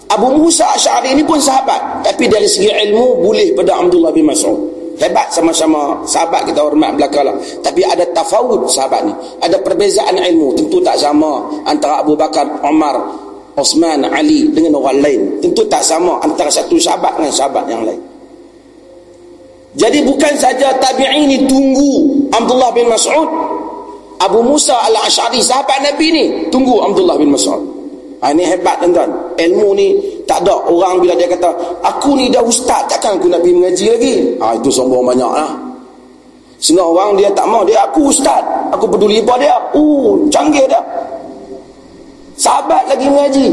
[0.09, 4.76] Abu Musa al-Ash'ari ini pun sahabat tapi dari segi ilmu boleh pada Abdullah bin Mas'ud
[5.01, 6.01] hebat sama-sama.
[6.09, 7.37] Sahabat kita hormat belakang lah.
[7.61, 9.13] tapi ada tafawud sahabat ni.
[9.45, 10.57] Ada perbezaan ilmu.
[10.57, 12.97] Tentu tak sama antara Abu Bakar, Umar
[13.57, 15.21] Osman, Ali dengan orang lain.
[15.41, 18.01] Tentu tak sama antara satu sahabat dengan sahabat yang lain.
[19.77, 23.29] Jadi bukan saja tabi'in ni tunggu Abdullah bin Mas'ud.
[24.17, 27.61] Abu Musa al-Ash'ari sahabat Nabi ni tunggu Abdullah bin Mas'ud.
[28.25, 29.13] Ha, ini hebat tuan-tuan.
[29.37, 31.55] Ilmu ni tak ada orang bila dia kata,
[31.87, 34.15] aku ni dah ustaz, takkan aku nak pergi mengaji lagi?
[34.43, 35.55] Ha, itu sombong banyak lah.
[36.59, 38.43] Sehingga orang dia tak mau, dia aku ustaz.
[38.75, 39.55] Aku peduli apa dia.
[39.77, 40.83] Uh, canggih dia.
[42.35, 43.49] Sahabat lagi mengaji.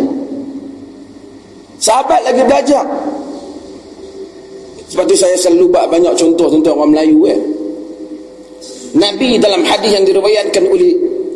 [1.77, 2.83] Sahabat lagi belajar.
[4.89, 7.39] Sebab tu saya selalu buat banyak contoh tentang orang Melayu eh.
[8.93, 10.93] Nabi dalam hadis yang diriwayatkan oleh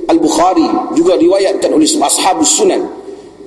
[0.07, 2.85] Al-Bukhari juga diriwayatkan oleh ashabus sunan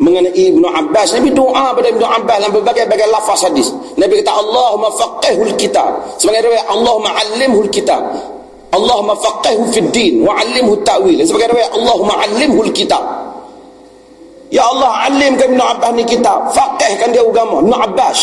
[0.00, 1.12] mengenai Ibnu Abbas.
[1.12, 3.68] Nabi doa pada Ibnu Abbas dalam berbagai-bagai lafaz hadis.
[4.00, 5.92] Nabi kata Allahumma faqihul kitab.
[6.16, 8.00] Sebagai riwayat Allahumma allimhul kitab.
[8.72, 11.20] Allahumma faqihhu fid din wa allimhu ta'wil.
[11.28, 13.04] Sebagai riwayat Allahumma allimhul kitab.
[14.50, 16.48] Ya Allah alimkan Ibnu Abbas ni kitab.
[16.56, 17.60] Faqihkan dia agama.
[17.60, 18.18] Ibnu Abbas.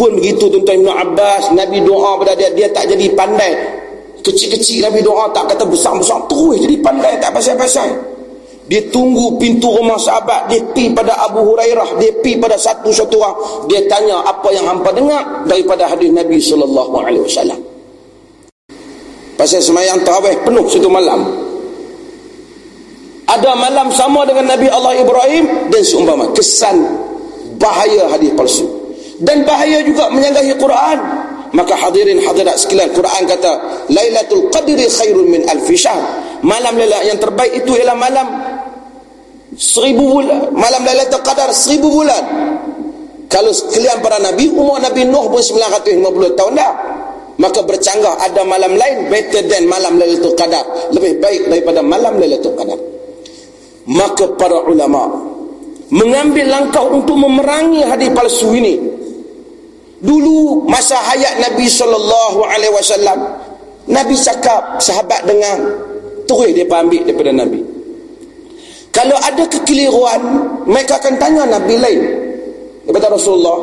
[0.00, 2.48] Pun begitu tuan-tuan Ibnu Abbas Nabi doa pada dia.
[2.56, 3.52] Dia tak jadi pandai.
[4.24, 8.07] Kecil-kecil Nabi doa tak kata besar-besar terus jadi pandai tak pasal-pasal
[8.68, 13.36] dia tunggu pintu rumah sahabat dia pi pada Abu Hurairah dia pi pada satu-satu orang
[13.64, 17.60] dia tanya apa yang hampa dengar daripada hadis Nabi sallallahu alaihi wasallam?
[19.38, 21.24] Pasal semayang tarawih penuh satu malam.
[23.28, 26.74] Ada malam sama dengan Nabi Allah Ibrahim dan seumpama kesan
[27.54, 28.66] bahaya hadis palsu.
[29.22, 30.98] Dan bahaya juga menyanggahi Quran.
[31.48, 33.52] Maka hadirin hadirat sekalian Quran kata
[33.88, 36.02] Lailatul Qadri khairun min alfi syahr.
[36.42, 38.26] Malam Lailatul yang terbaik itu ialah malam
[39.58, 40.54] seribu bulan.
[40.54, 42.24] Malam Lailatul Qadar seribu bulan.
[43.28, 46.72] Kalau sekalian para nabi umur Nabi Nuh pun 950 tahun dah.
[47.38, 50.64] Maka bercanggah ada malam lain better than malam Lailatul Qadar.
[50.94, 52.78] Lebih baik daripada malam Lailatul Qadar.
[53.88, 55.10] Maka para ulama
[55.92, 58.74] mengambil langkah untuk memerangi hadis palsu ini.
[59.98, 63.18] Dulu masa hayat Nabi sallallahu alaihi wasallam
[63.90, 65.58] Nabi cakap sahabat dengar
[66.28, 67.77] terus dia ambil daripada Nabi
[68.98, 70.18] kalau ada kekeliruan,
[70.66, 72.02] mereka akan tanya Nabi lain.
[72.82, 73.54] Kepada Rasulullah,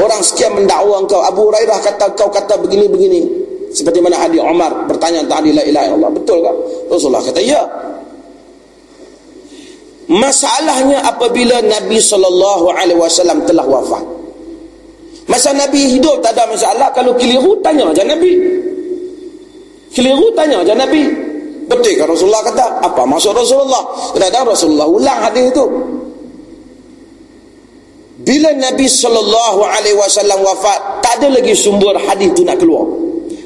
[0.00, 3.28] orang sekian mendakwa engkau, Abu Hurairah kata kau kata begini-begini.
[3.76, 6.12] Seperti mana Adi Umar bertanya tentang la ilaha illallah.
[6.16, 6.56] Betul tak?
[6.88, 7.60] Rasulullah kata, ya.
[10.08, 14.04] Masalahnya apabila Nabi sallallahu alaihi wasallam telah wafat.
[15.28, 18.32] Masa Nabi hidup tak ada masalah kalau keliru tanya aja Nabi.
[19.92, 21.23] Keliru tanya aja Nabi.
[21.64, 22.66] Betul kan Rasulullah kata?
[22.84, 23.82] Apa maksud Rasulullah?
[24.12, 25.64] Kadang Rasulullah ulang hadis itu.
[28.24, 32.84] Bila Nabi sallallahu alaihi wasallam wafat, tak ada lagi sumber hadis itu nak keluar.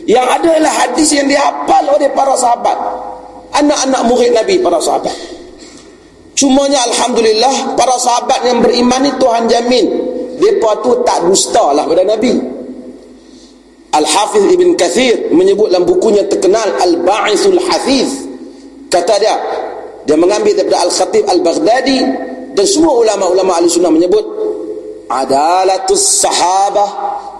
[0.06, 2.78] Yang ada adalah hadis yang dihafal oleh para sahabat.
[3.58, 5.14] Anak-anak murid Nabi para sahabat.
[6.38, 10.08] Cumanya Alhamdulillah para sahabat yang beriman ni Tuhan jamin
[10.68, 12.32] mereka tu tak dusta lah pada Nabi
[13.98, 18.26] Al-Hafiz Ibn Kathir menyebut dalam bukunya terkenal Al-Ba'ithul Hafiz.
[18.88, 19.36] Kata dia
[20.08, 21.98] dia mengambil daripada Al-Khatib Al-Baghdadi
[22.56, 24.24] dan semua ulama-ulama ahli sunnah menyebut
[25.12, 26.88] adalatus sahabah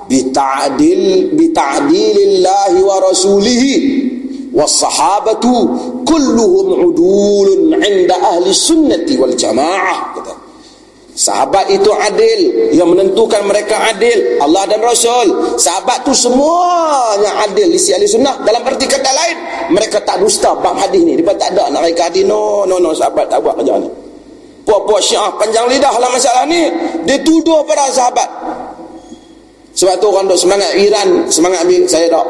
[0.08, 3.72] bita'adil bita'adilillahi wa rasulihi
[4.52, 5.52] wassahabatu
[6.04, 10.47] kulluhum udulun inda ahli sunnati wal jamaah kata
[11.18, 12.70] sahabat itu adil.
[12.70, 14.38] Yang menentukan mereka adil.
[14.38, 15.58] Allah dan Rasul.
[15.58, 17.74] Sahabat tu semuanya adil.
[17.74, 18.38] Isi ahli sunnah.
[18.46, 19.36] Dalam arti kata lain
[19.74, 21.18] mereka tak dusta bab hadis ni.
[21.18, 23.90] Dia tak ada nak mereka hadis no no no sahabat tak buat kerja ni.
[24.62, 26.70] Puak-puak syiah panjang lidah lah masalah ni.
[27.02, 28.30] Dia tuduh para sahabat.
[29.78, 32.26] Sebab tu orang duk semangat Iran semangat ambil saya tak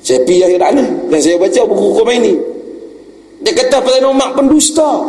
[0.00, 2.34] saya pergi akhirat ni dan saya baca buku hukum ini
[3.42, 5.02] dia kata pada Umar pendusta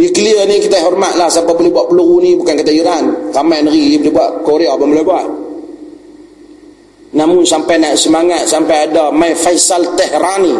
[0.00, 1.28] ni clear ni kita hormat lah.
[1.28, 3.04] Siapa boleh buat peluru ni bukan kata Iran.
[3.36, 4.30] Ramai negeri boleh buat.
[4.48, 5.26] Korea pun boleh buat.
[7.10, 10.56] Namun sampai nak semangat sampai ada Mai Faisal Tehrani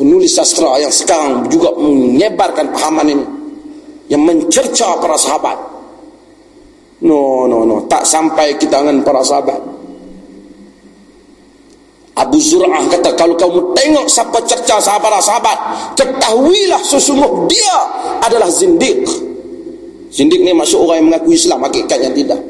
[0.00, 3.26] penulis sastra yang sekarang juga menyebarkan pahaman ini
[4.08, 5.58] yang mencerca para sahabat.
[7.04, 7.84] No, no, no.
[7.84, 9.60] Tak sampai kita dengan para sahabat.
[12.20, 15.58] Abu Zur'ah kata, kalau kamu tengok siapa cerca sahabat-sahabat,
[15.96, 17.76] ketahuilah sesungguh dia
[18.20, 19.08] adalah zindik.
[20.12, 22.40] Zindik ni maksud orang yang mengaku Islam, hakikatnya tidak.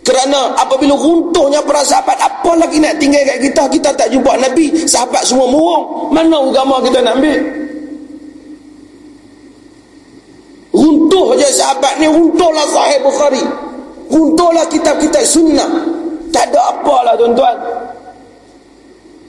[0.00, 3.62] Kerana apabila runtuhnya para sahabat, apa lagi nak tinggal kat kita?
[3.68, 6.14] Kita tak jumpa Nabi, sahabat semua murung.
[6.14, 7.40] Mana agama kita nak ambil?
[10.72, 13.44] Runtuh je sahabat ni, runtuhlah sahih Bukhari
[14.10, 15.66] runtuhlah kitab-kitab sunnah
[16.30, 17.56] tak ada apalah tuan-tuan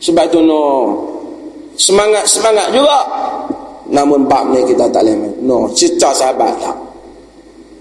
[0.02, 0.64] sebab tu no.
[1.78, 3.00] Semangat-semangat juga.
[3.88, 6.78] Namun bab ni kita tak boleh no cerita sahabat tak.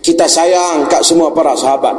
[0.05, 1.96] Kita sayang kat semua para sahabat.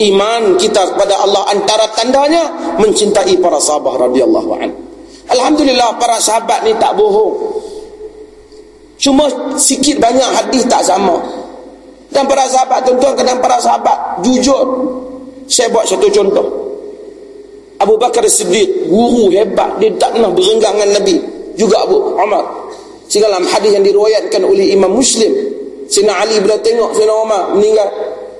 [0.00, 2.48] Iman kita kepada Allah antara tandanya
[2.80, 4.78] mencintai para sahabat radhiyallahu anhu.
[5.28, 7.60] Alhamdulillah para sahabat ni tak bohong.
[9.02, 9.26] Cuma
[9.58, 11.18] sikit banyak hadis tak sama.
[12.12, 14.62] Dan para sahabat tuan-tuan dan para sahabat jujur.
[15.50, 16.61] Saya buat satu contoh.
[17.82, 21.16] Abu Bakar Siddiq, guru hebat, dia tak pernah berenggang dengan Nabi.
[21.58, 22.46] Juga Abu Umar.
[23.10, 25.28] Sehingga dalam hadis yang diriwayatkan oleh Imam Muslim,
[25.90, 27.84] Sina Ali bila tengok Sina Umar meninggal,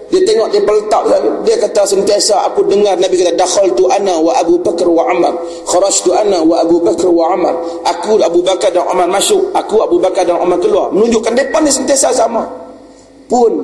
[0.08, 1.02] dia tengok dia peletak
[1.40, 5.34] dia kata sentiasa aku dengar Nabi kata dakhaltu ana wa Abu Bakar wa Umar.
[5.64, 7.54] Kharajtu ana wa Abu Bakar wa Umar.
[7.88, 9.50] Aku Abu Bakar dan Umar masuk.
[9.56, 10.92] Aku Abu Bakar dan Umar keluar.
[10.92, 12.44] Menunjukkan depan ni sentiasa sama.
[13.24, 13.56] Pun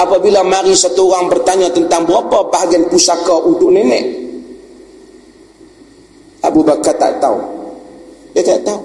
[0.00, 4.23] apabila mari satu orang bertanya tentang berapa bahagian pusaka untuk nenek
[6.44, 7.40] Abu Bakar tak tahu.
[8.36, 8.80] Dia tak tahu.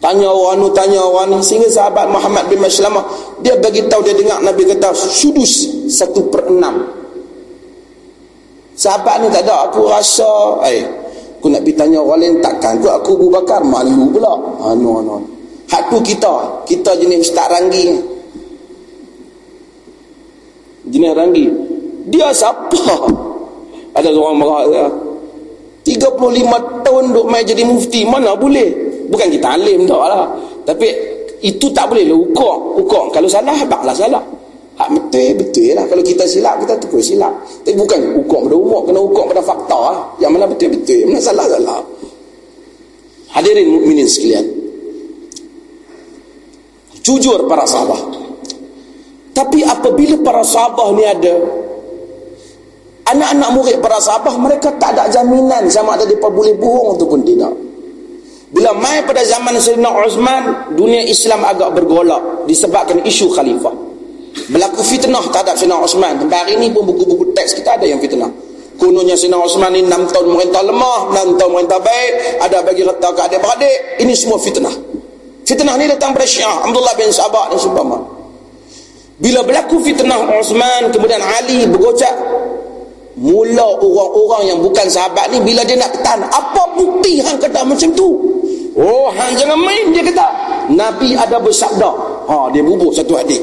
[0.00, 3.02] Tanya orang ni tanya orang ni sehingga sahabat Muhammad bin Maslamah
[3.40, 6.84] dia bagi tahu dia dengar Nabi kata sudus satu per enam.
[8.76, 10.84] Sahabat ni tak ada aku rasa eh
[11.40, 13.60] aku nak pergi tanya orang lain takkan aku Abu Bakar?
[13.64, 14.32] Malu pula.
[14.62, 15.16] Ha, no, no.
[15.68, 16.64] hak tu kita.
[16.68, 17.96] Kita jenis ustaz ranggi.
[20.92, 21.46] Jenis ranggi.
[22.12, 22.78] Dia siapa?
[23.96, 24.86] Ada orang marah saya
[25.86, 28.74] 35 tahun duk main jadi mufti mana boleh?
[29.06, 30.26] Bukan kita alim tak lah.
[30.66, 30.90] Tapi
[31.46, 32.10] itu tak boleh.
[32.10, 34.18] Lah ukur ukur kalau salah baklah salah.
[34.74, 35.86] Hak betul betul lah.
[35.86, 37.30] Kalau kita silap kita tegur silap.
[37.62, 39.96] Tapi bukan ukur pada umur kena ukur pada fakta lah.
[40.18, 41.00] Yang mana betul betul.
[41.06, 41.78] Mana salah salah.
[43.30, 44.46] Hadirin mukminin sekalian.
[47.06, 48.02] Jujur para sahabat.
[49.38, 51.34] Tapi apabila para sahabat ni ada
[53.16, 57.52] anak-anak murid para sahabat mereka tak ada jaminan sama ada mereka boleh bohong ataupun tidak.
[58.52, 60.44] Bila mai pada zaman Sayyidina Uthman,
[60.78, 63.74] dunia Islam agak bergolak disebabkan isu khalifah.
[64.52, 66.14] Berlaku fitnah terhadap Sayyidina Uthman.
[66.22, 68.30] Sampai hari ini pun buku-buku teks kita ada yang fitnah.
[68.78, 72.12] Kononnya Sayyidina Uthman ni 6 tahun merintah lemah, 6 tahun merintah baik,
[72.44, 73.76] ada bagi reta ke adik-beradik.
[74.04, 74.74] Ini semua fitnah.
[75.42, 77.98] Fitnah ni datang pada Syiah, Abdullah bin Sabah dan sebagainya.
[79.16, 82.12] Bila berlaku fitnah Osman kemudian Ali bergocak
[83.16, 87.88] mula orang-orang yang bukan sahabat ni bila dia nak kata apa bukti hang kata macam
[87.96, 88.08] tu?
[88.76, 90.26] Oh hang jangan main dia kata.
[90.68, 91.90] Nabi ada bersabda.
[92.28, 93.40] Ha dia bubuh satu hadis.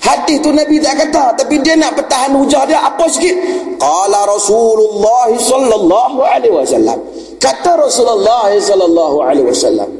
[0.00, 3.36] Hadis tu Nabi tak kata tapi dia nak bertahan hujah dia apa sikit?
[3.76, 6.98] Qala Rasulullah sallallahu alaihi wasallam.
[7.36, 9.90] Kata Rasulullah sallallahu alaihi wasallam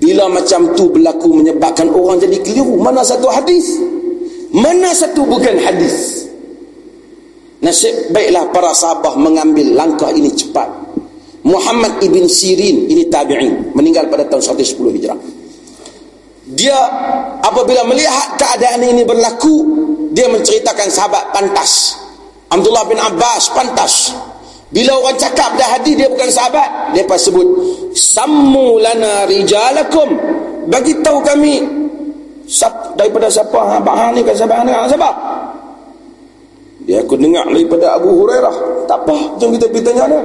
[0.00, 3.74] bila macam tu berlaku menyebabkan orang jadi keliru mana satu hadis?
[4.54, 6.19] Mana satu bukan hadis
[7.60, 10.68] nasib baiklah para sahabah mengambil langkah ini cepat.
[11.40, 15.18] Muhammad ibn Sirin ini tabi'in meninggal pada tahun 110 hijrah.
[16.50, 16.76] Dia
[17.40, 19.64] apabila melihat keadaan ini berlaku
[20.10, 21.96] dia menceritakan sahabat pantas.
[22.50, 24.10] Abdullah bin Abbas pantas.
[24.70, 27.46] Bila orang cakap dah hadis dia bukan sahabat, dia pas sebut
[27.94, 30.14] sammu lana rijalakum.
[30.70, 31.58] Bagi tahu kami
[32.46, 33.82] sap, daripada siapa?
[33.82, 35.10] Hang ni kan sahabat hang siapa?
[36.90, 38.82] Dia aku dengar daripada Abu Hurairah.
[38.90, 40.22] Tak apa, jom kita pergi tanya dia.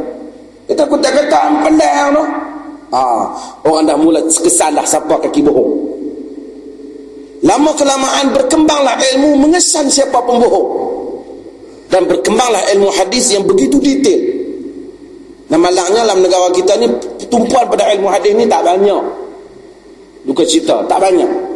[0.65, 2.23] Kita aku tak kata pandai tu.
[2.89, 3.01] Ha,
[3.69, 5.71] orang dah mula kesan dah siapa kaki bohong.
[7.45, 10.89] Lama kelamaan berkembanglah ilmu mengesan siapa pembohong.
[11.93, 14.25] Dan berkembanglah ilmu hadis yang begitu detail.
[15.45, 16.89] Dan malangnya dalam negara kita ni
[17.29, 19.05] tumpuan pada ilmu hadis ni tak banyak.
[20.25, 21.54] Duka cita, tak banyak.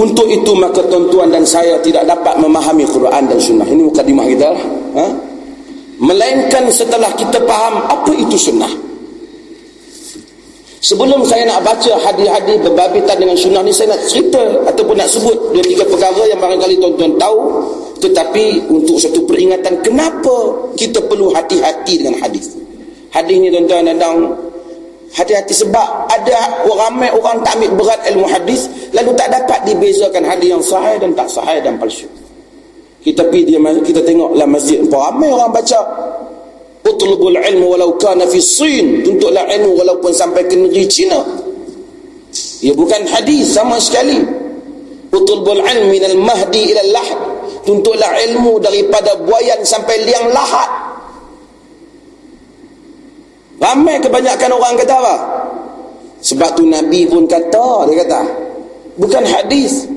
[0.00, 3.68] Untuk itu maka tuan-tuan dan saya tidak dapat memahami Quran dan sunnah.
[3.68, 4.64] Ini mukadimah kita lah.
[4.96, 5.06] Ha?
[6.00, 8.72] Melainkan setelah kita faham apa itu sunnah.
[10.80, 15.36] Sebelum saya nak baca hadis-hadis berbabitan dengan sunnah ni, saya nak cerita ataupun nak sebut
[15.52, 17.38] dua tiga perkara yang barangkali tuan-tuan tahu
[18.00, 22.56] tetapi untuk satu peringatan kenapa kita perlu hati-hati dengan hadis
[23.12, 24.00] hadis ni tuan-tuan dan
[25.10, 30.48] hati-hati sebab ada ramai orang tak ambil berat ilmu hadis lalu tak dapat dibezakan hadis
[30.54, 32.06] yang sahih dan tak sahih dan palsu.
[33.00, 35.80] Kita pergi dia kita tengok dalam masjid ramai orang baca.
[36.84, 39.00] Utlubul ilmu walau kana fi sin.
[39.00, 41.20] Tuntutlah ilmu walaupun sampai ke negeri Cina.
[42.60, 44.20] Ia bukan hadis sama sekali.
[45.10, 47.18] Utlubul ilmi minal mahdi ila lahd.
[47.64, 50.79] Tuntutlah ilmu daripada buayan sampai liang lahat
[53.60, 55.16] ramai kebanyakan orang kata apa?
[56.20, 58.20] Sebab tu Nabi pun kata dia kata
[59.00, 59.88] bukan hadis.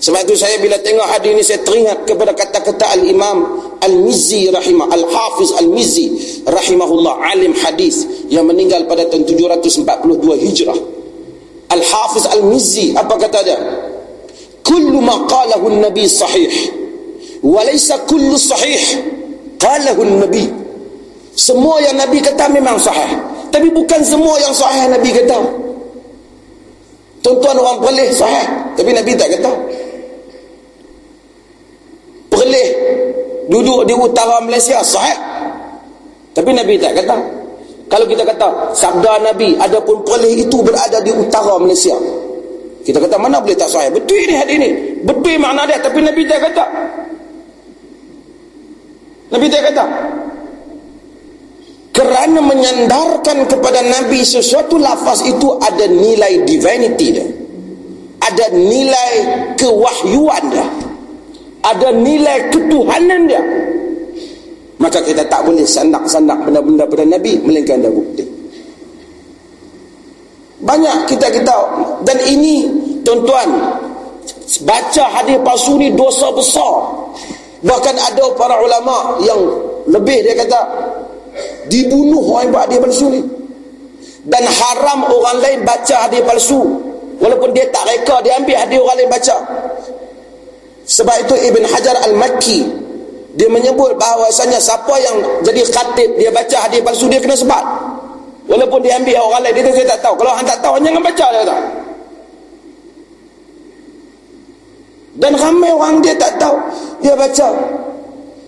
[0.00, 3.44] Sebab tu saya bila tengok hadis ni saya teringat kepada kata-kata Al-Imam
[3.84, 6.06] Al-Mizzi rahimah Al-Hafiz Al-Mizzi
[6.48, 10.78] rahimahullah alim hadis yang meninggal pada tahun 742 Hijrah.
[11.68, 13.60] Al-Hafiz Al-Mizzi apa kata dia?
[14.64, 16.48] Kullu ma qalahu nabi sahih
[17.44, 18.80] walaysa kullu sahih
[19.60, 20.48] qalahu nabi
[21.34, 23.14] semua yang nabi kata memang sahih.
[23.50, 25.38] Tapi bukan semua yang sahih nabi kata.
[27.20, 28.46] Tuan-tuan orang boleh sahih.
[28.74, 29.52] Tapi nabi tak kata.
[32.30, 32.68] Boleh
[33.50, 35.18] duduk di utara Malaysia sahih.
[36.34, 37.18] Tapi nabi tak kata.
[37.90, 41.94] Kalau kita kata sabda nabi adapun boleh itu berada di utara Malaysia.
[42.86, 43.90] Kita kata mana boleh tak sahih?
[43.90, 44.70] Betul ni hadis ni.
[45.02, 46.64] Betul makna dia tapi nabi tak kata.
[49.30, 49.84] Nabi dia kata
[51.90, 57.26] kerana menyandarkan kepada Nabi sesuatu lafaz itu ada nilai divinity dia.
[58.20, 59.12] Ada nilai
[59.58, 60.66] kewahyuan dia.
[61.66, 63.42] Ada nilai ketuhanan dia.
[64.80, 68.24] Maka kita tak boleh sandak-sandak benda-benda pada Nabi melainkan ada bukti.
[70.60, 71.56] Banyak kita kita
[72.06, 72.68] dan ini
[73.04, 73.48] tuan-tuan
[74.64, 76.74] baca hadis palsu ni dosa besar.
[77.60, 79.40] Bahkan ada para ulama yang
[79.90, 80.60] lebih dia kata
[81.70, 83.22] dibunuh orang yang buat hadis palsu ni.
[84.20, 86.60] Dan haram orang lain baca hadis palsu
[87.20, 89.36] walaupun dia tak reka dia ambil hadis orang lain baca.
[90.90, 92.60] Sebab itu Ibn Hajar Al-Makki
[93.38, 95.16] dia menyebut bahawasanya siapa yang
[95.46, 97.64] jadi khatib dia baca hadis palsu dia kena sebab.
[98.50, 100.14] Walaupun dia ambil orang lain dia tu saya tak tahu.
[100.18, 101.56] Kalau hang tak tahu jangan baca dia kata.
[105.20, 106.56] Dan ramai orang dia tak tahu.
[107.04, 107.48] Dia baca.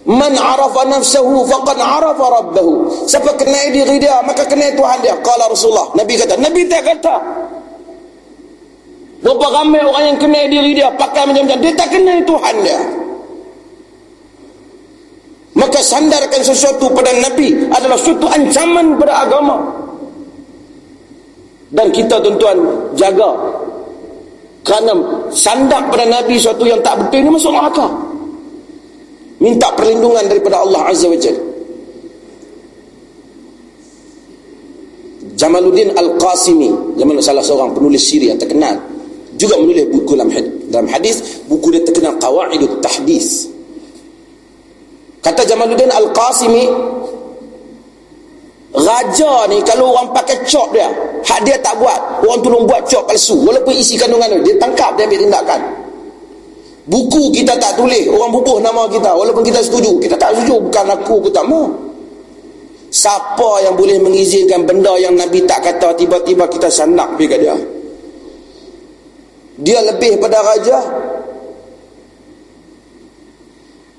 [0.03, 2.91] Man arafa nafsahu faqad arafa rabbahu.
[3.07, 5.15] Siapa kenal diri dia, maka kenal Tuhan dia.
[5.23, 5.95] Kala Rasulullah.
[5.95, 6.35] Nabi kata.
[6.43, 7.17] Nabi tak kata.
[9.23, 11.59] Berapa ramai orang yang kenal diri dia, pakai macam-macam.
[11.63, 12.81] Dia tak kenal Tuhan dia.
[15.55, 19.57] Maka sandarkan sesuatu pada Nabi adalah suatu ancaman pada agama.
[21.71, 22.59] Dan kita tuan-tuan
[22.99, 23.31] jaga
[24.67, 24.93] kerana
[25.31, 27.87] sandak pada Nabi suatu yang tak betul ini masuk neraka
[29.43, 31.35] minta perlindungan daripada Allah Azza wa Jal
[35.35, 38.79] Jamaluddin Al-Qasimi Jamal salah seorang penulis siri yang terkenal
[39.35, 40.15] juga menulis buku
[40.71, 43.51] dalam hadis buku dia terkenal Qawaidut Tahdis.
[45.19, 46.65] Kata Jamaluddin Al-Qasimi
[48.73, 50.87] raja ni kalau orang pakai cok dia
[51.27, 52.23] hak dia tak buat.
[52.23, 55.61] Orang tolong buat cok palsu walaupun isi kandungan dia, dia tangkap dia ambil tindakan
[56.87, 59.11] buku kita tak tulis orang bubuh nama kita.
[59.15, 61.71] Walaupun kita setuju kita tak setuju bukan aku aku tak mau
[62.93, 67.57] siapa yang boleh mengizinkan benda yang Nabi tak kata tiba-tiba kita sanak pergi kat dia?
[69.63, 70.79] Dia lebih pada raja.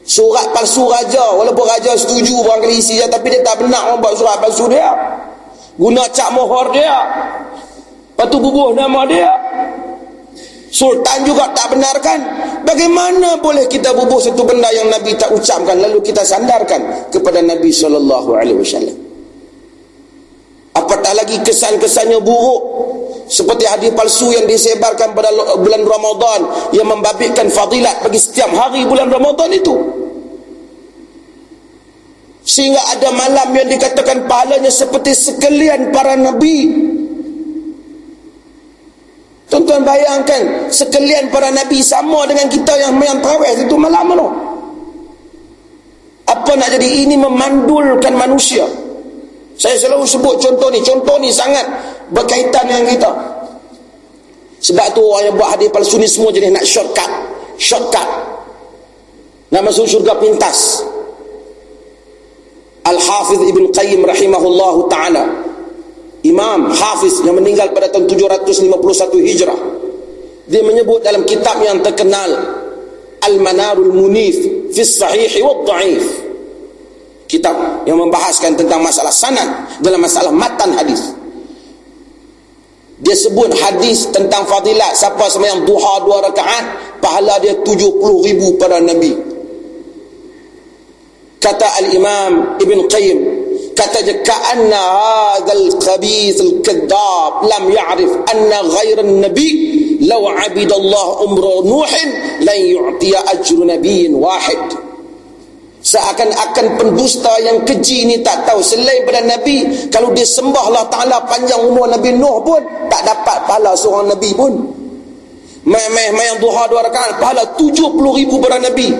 [0.03, 1.23] Surat palsu raja.
[1.39, 4.91] Walaupun raja setuju barangkali isi dia tapi dia tak benar orang buat surat palsu dia.
[5.79, 6.95] Guna cak mohor dia.
[8.13, 9.42] Lepas tu bubuh nama dia
[10.73, 12.19] sultan juga tak benarkan.
[12.65, 17.69] Bagaimana boleh kita bubuh satu benda yang Nabi tak ucapkan lalu kita sandarkan kepada Nabi
[17.69, 19.03] SAW
[20.73, 22.61] apatah lagi kesan-kesannya buruk?
[23.23, 26.41] Seperti hadis palsu yang disebarkan pada bulan Ramadan
[26.75, 29.73] yang membabitkan fadilat bagi setiap hari bulan Ramadan itu.
[32.43, 36.67] Sehingga ada malam yang dikatakan pahalanya seperti sekalian para nabi
[39.53, 44.53] tuan-tuan bayangkan sekalian para nabi sama dengan kita yang main tarawih itu malam mana
[46.33, 47.07] apa nak jadi?
[47.07, 48.65] Ini memandulkan manusia.
[49.53, 50.79] Saya selalu sebut contoh ni.
[50.81, 51.63] Contoh ni sangat
[52.09, 53.11] berkaitan dengan kita.
[54.63, 57.11] Sebab tu orang yang buat hadis palsu ni semua jenis nak shortcut.
[57.59, 58.09] Shortcut.
[59.51, 60.81] Nak masuk syurga pintas.
[62.83, 65.23] Al-Hafiz Ibn Qayyim rahimahullahu ta'ala
[66.23, 69.59] Imam Hafiz yang meninggal pada tahun 751 Hijrah.
[70.47, 72.31] Dia menyebut dalam kitab yang terkenal
[73.23, 74.35] Al-Manarul Munif
[74.71, 76.05] fi Sahihi wa Da'if.
[77.27, 79.47] Kitab yang membahaskan tentang masalah sanad
[79.83, 81.11] dalam masalah matan hadis.
[83.03, 86.65] Dia sebut hadis tentang fadilat siapa sembahyang duha dua rakaat
[87.03, 87.99] pahala dia 70
[88.31, 89.11] ribu pada Nabi.
[91.43, 93.19] Kata al-imam ibn qayyim
[93.73, 94.81] kata je ka'anna
[95.37, 99.49] hadzal khabith al-kadzab lam ya'rif anna ghayra an-nabi
[100.05, 102.09] law 'abida Allah umra nuhin
[102.45, 104.93] lan yu'tiya ajru nabiyyin wahid.
[105.83, 109.67] Seakan-akan pendusta yang keji ni tak tahu selain pada Nabi.
[109.91, 114.31] Kalau dia sembah Allah Ta'ala panjang umur Nabi Nuh pun tak dapat pahala seorang Nabi
[114.31, 114.53] pun.
[115.67, 118.95] Main-main duha dua rakaat pahala 70 ribu pada Nabi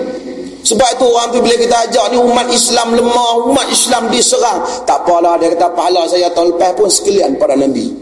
[0.64, 4.64] sebab itu orang tu bila kita ajak ni umat Islam lemah, umat Islam diserang.
[4.88, 7.92] Tak apalah dia kata pahala saya tahun lepas pun sekalian para Nabi.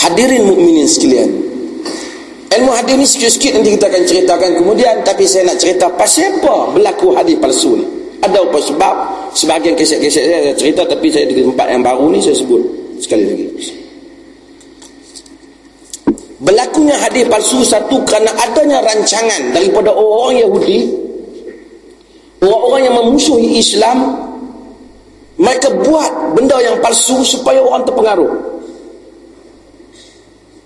[0.00, 1.28] Hadirin mukminin sekalian.
[2.52, 6.72] Ilmu hadis ni sikit-sikit nanti kita akan ceritakan kemudian tapi saya nak cerita pasal apa
[6.72, 7.86] berlaku hadis palsu ni.
[8.24, 8.94] Ada apa sebab?
[9.32, 12.60] Sebahagian keset-keset saya cerita tapi saya di tempat yang baru ni saya sebut
[13.00, 13.81] sekali lagi
[16.42, 21.00] berlakunya hadis palsu satu kerana adanya rancangan daripada orang Yahudi.
[22.42, 24.18] Orang-orang yang memusuhi Islam
[25.38, 28.30] mereka buat benda yang palsu supaya orang terpengaruh.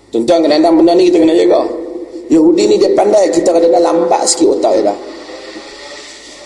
[0.09, 1.61] Tuan-tuan kadang-kadang benda ni kita kena jaga.
[2.33, 4.91] Yahudi ni dia pandai kita kadang-kadang lambat sikit otak dia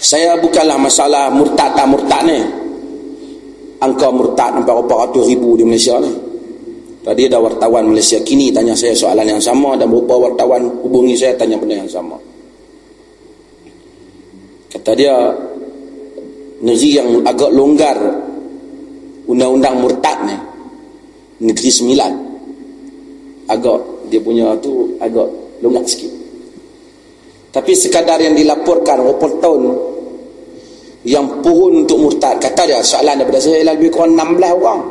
[0.02, 2.42] saya bukanlah masalah murtad tak murtad ni.
[3.82, 6.31] Angka murtad sampai berapa ratus ribu di Malaysia ni
[7.02, 11.34] Tadi ada wartawan Malaysia kini tanya saya soalan yang sama dan beberapa wartawan hubungi saya
[11.34, 12.14] tanya benda yang sama.
[14.70, 15.18] Kata dia
[16.62, 17.98] negeri yang agak longgar
[19.26, 20.38] undang-undang murtad ni
[21.42, 22.14] negeri sembilan
[23.50, 23.80] agak
[24.14, 25.26] dia punya tu agak
[25.66, 26.14] longgar sikit.
[27.50, 29.62] Tapi sekadar yang dilaporkan berapa tahun
[31.10, 34.82] yang pohon untuk murtad kata dia soalan daripada saya lebih kurang 16 orang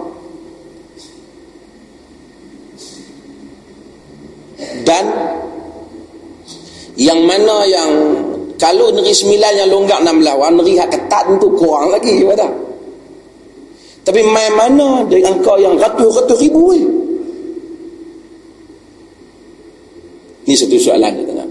[4.91, 5.05] dan
[7.01, 7.91] yang mana yang
[8.61, 12.53] kalau negeri sembilan yang longgak enam lawan negeri hak ketat tu kurang lagi betul
[14.05, 16.85] tapi main mana dengan kau yang ratus-ratus ribu ni
[20.45, 21.49] ini satu soalan dia tengah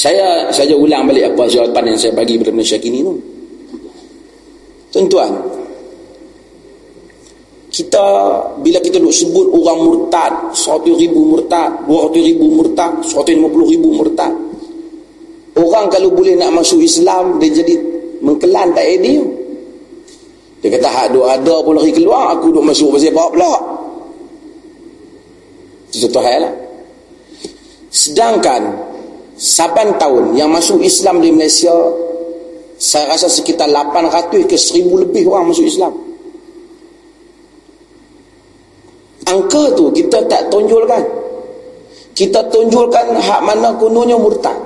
[0.00, 3.12] saya saja ulang balik apa jawapan yang saya bagi pada Malaysia kini tu.
[4.96, 5.28] Tuan-tuan
[7.70, 8.04] kita
[8.58, 14.34] bila kita duk sebut orang murtad 100 ribu murtad 200 ribu murtad 150 ribu murtad.
[15.54, 17.78] Orang kalau boleh nak masuk Islam dia jadi
[18.26, 19.22] mengkelan tak edil
[20.60, 20.68] dia.
[20.76, 23.54] Kata hak duk ada pun lari keluar aku duk masuk pasal apa pula?
[25.94, 26.54] Itu satu hal lah.
[27.90, 28.62] Sedangkan
[29.38, 31.72] saban tahun yang masuk Islam di Malaysia
[32.80, 36.09] saya rasa sekitar 800 ke 1000 lebih orang masuk Islam
[39.30, 41.02] angka tu kita tak tonjolkan.
[42.12, 44.58] Kita tonjolkan hak mana kononnya murtad.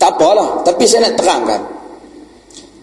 [0.00, 1.60] Tak apalah tapi saya nak terangkan.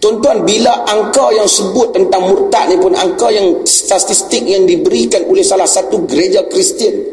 [0.02, 5.46] Tuan-tuan bila angka yang sebut tentang murtad ni pun angka yang statistik yang diberikan oleh
[5.46, 7.12] salah satu gereja Kristian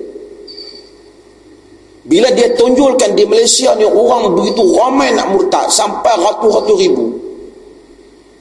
[2.10, 7.06] bila dia tunjulkan di Malaysia ni orang begitu ramai nak murtad sampai ratus-ratus ribu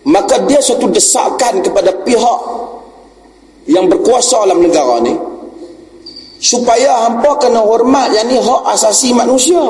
[0.07, 2.41] maka dia satu desakan kepada pihak
[3.67, 5.15] yang berkuasa dalam negara ni
[6.39, 9.61] supaya hampa kena hormat yang ni hak asasi manusia.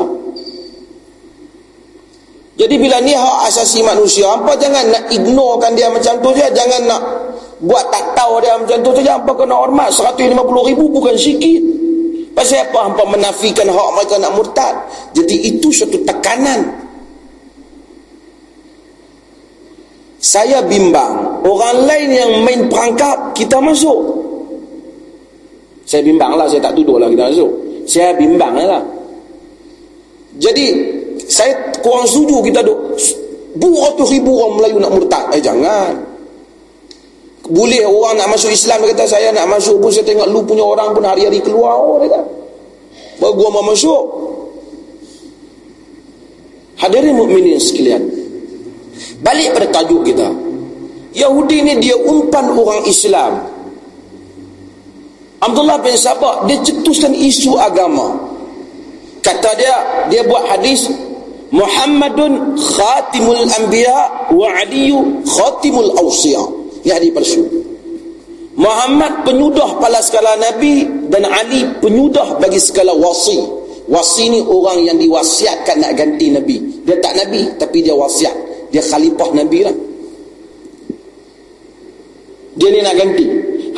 [2.58, 6.82] Jadi bila ni hak asasi manusia hampa jangan nak ignorekan dia macam tu je jangan
[6.84, 7.02] nak
[7.58, 11.62] buat tak tahu dia macam tu saja hampa kena hormat 150 ribu bukan sikit.
[12.36, 14.74] Pasal apa hampa menafikan hak mereka nak murtad?
[15.10, 16.87] Jadi itu satu tekanan
[20.18, 21.42] saya bimbang.
[21.46, 24.18] Orang lain yang main perangkap kita masuk.
[25.86, 27.50] Saya bimbang lah saya tak tuduh lah kita masuk.
[27.86, 28.82] Saya bimbang lah.
[30.38, 30.66] Jadi
[31.24, 32.78] saya kurang setuju kita duk
[33.58, 35.24] beratus ribu orang Melayu nak murtad.
[35.32, 35.94] Eh jangan.
[37.48, 40.92] Boleh orang nak masuk Islam kata saya nak masuk pun saya tengok lu punya orang
[40.92, 42.22] pun hari-hari keluar oh, dia kata.
[43.22, 44.02] Gua mau masuk.
[46.78, 48.27] Hadirin mukminin sekalian
[49.18, 50.30] Balik pada tajuk kita.
[51.16, 53.42] Yahudi ni dia umpan orang Islam.
[55.42, 58.14] Abdullah bin Sabah dia cetuskan isu agama.
[59.22, 59.74] Kata dia,
[60.10, 60.86] dia buat hadis
[61.50, 66.42] Muhammadun khatimul anbiya wa aliyu khatimul awsiya.
[66.86, 67.42] Ini hadis palsu.
[68.58, 73.38] Muhammad penyudah pada segala nabi dan Ali penyudah bagi segala wasi.
[73.88, 76.58] Wasi ni orang yang diwasiatkan nak ganti nabi.
[76.86, 79.76] Dia tak nabi tapi dia wasiat dia khalifah Nabi lah.
[82.58, 83.26] Dia ni nak ganti.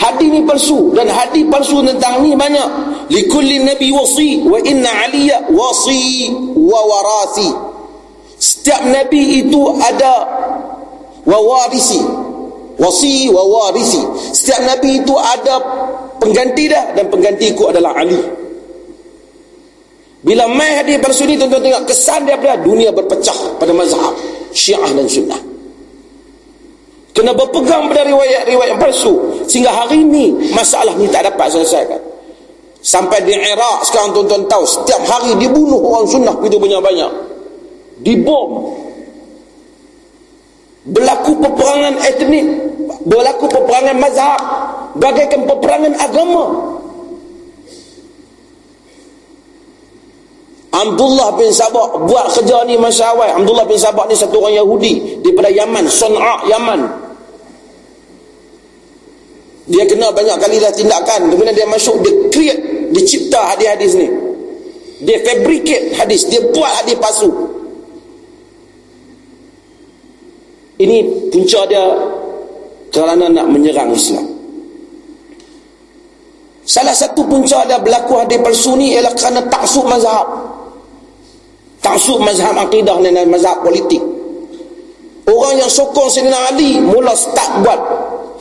[0.01, 2.68] Hadis ni palsu dan hadis palsu tentang ni banyak.
[3.12, 7.53] Likulli nabi wasi wa inna aliya wasi wa warasi.
[8.41, 10.24] Setiap nabi itu ada
[11.28, 12.01] wawarisi
[12.80, 14.01] wasi wa warisi.
[14.32, 15.61] Setiap nabi itu ada
[16.16, 18.16] pengganti dah dan penggantiku adalah Ali.
[20.24, 24.16] Bila mai hadis palsu ni tuan-tuan tengok kesan dia pada dunia berpecah pada mazhab
[24.55, 25.40] syiah dan sunnah.
[27.11, 29.44] Kena berpegang pada riwayat-riwayat palsu.
[29.51, 32.01] Sehingga hari ini masalah ni tak dapat selesaikan.
[32.80, 37.12] Sampai di Iraq sekarang tuan-tuan tahu setiap hari dibunuh orang sunnah begitu banyak-banyak.
[38.01, 38.72] Dibom.
[40.88, 42.46] Berlaku peperangan etnik
[43.05, 44.40] berlaku peperangan mazhab
[44.96, 46.44] bagaikan peperangan agama
[50.71, 53.43] Abdullah bin Sabah buat kerja ni masa awal.
[53.43, 56.81] Abdullah bin Sabah ni satu orang Yahudi daripada Yaman, Son'a, Yaman.
[59.66, 61.31] Dia kena banyak kali dah tindakan.
[61.31, 62.62] Kemudian dia masuk, dia create,
[62.95, 64.09] dia cipta hadis-hadis ni.
[65.03, 67.31] Dia fabricate hadis, dia buat hadis palsu.
[70.79, 70.97] Ini
[71.35, 71.83] punca dia
[72.95, 74.27] kerana nak menyerang Islam.
[76.62, 80.59] Salah satu punca dia berlaku hadis palsu ni ialah kerana taksub mazhab
[81.91, 83.99] taksub mazhab akidah dan mazhab politik.
[85.26, 87.80] Orang yang sokong Sayyidina Ali mula start buat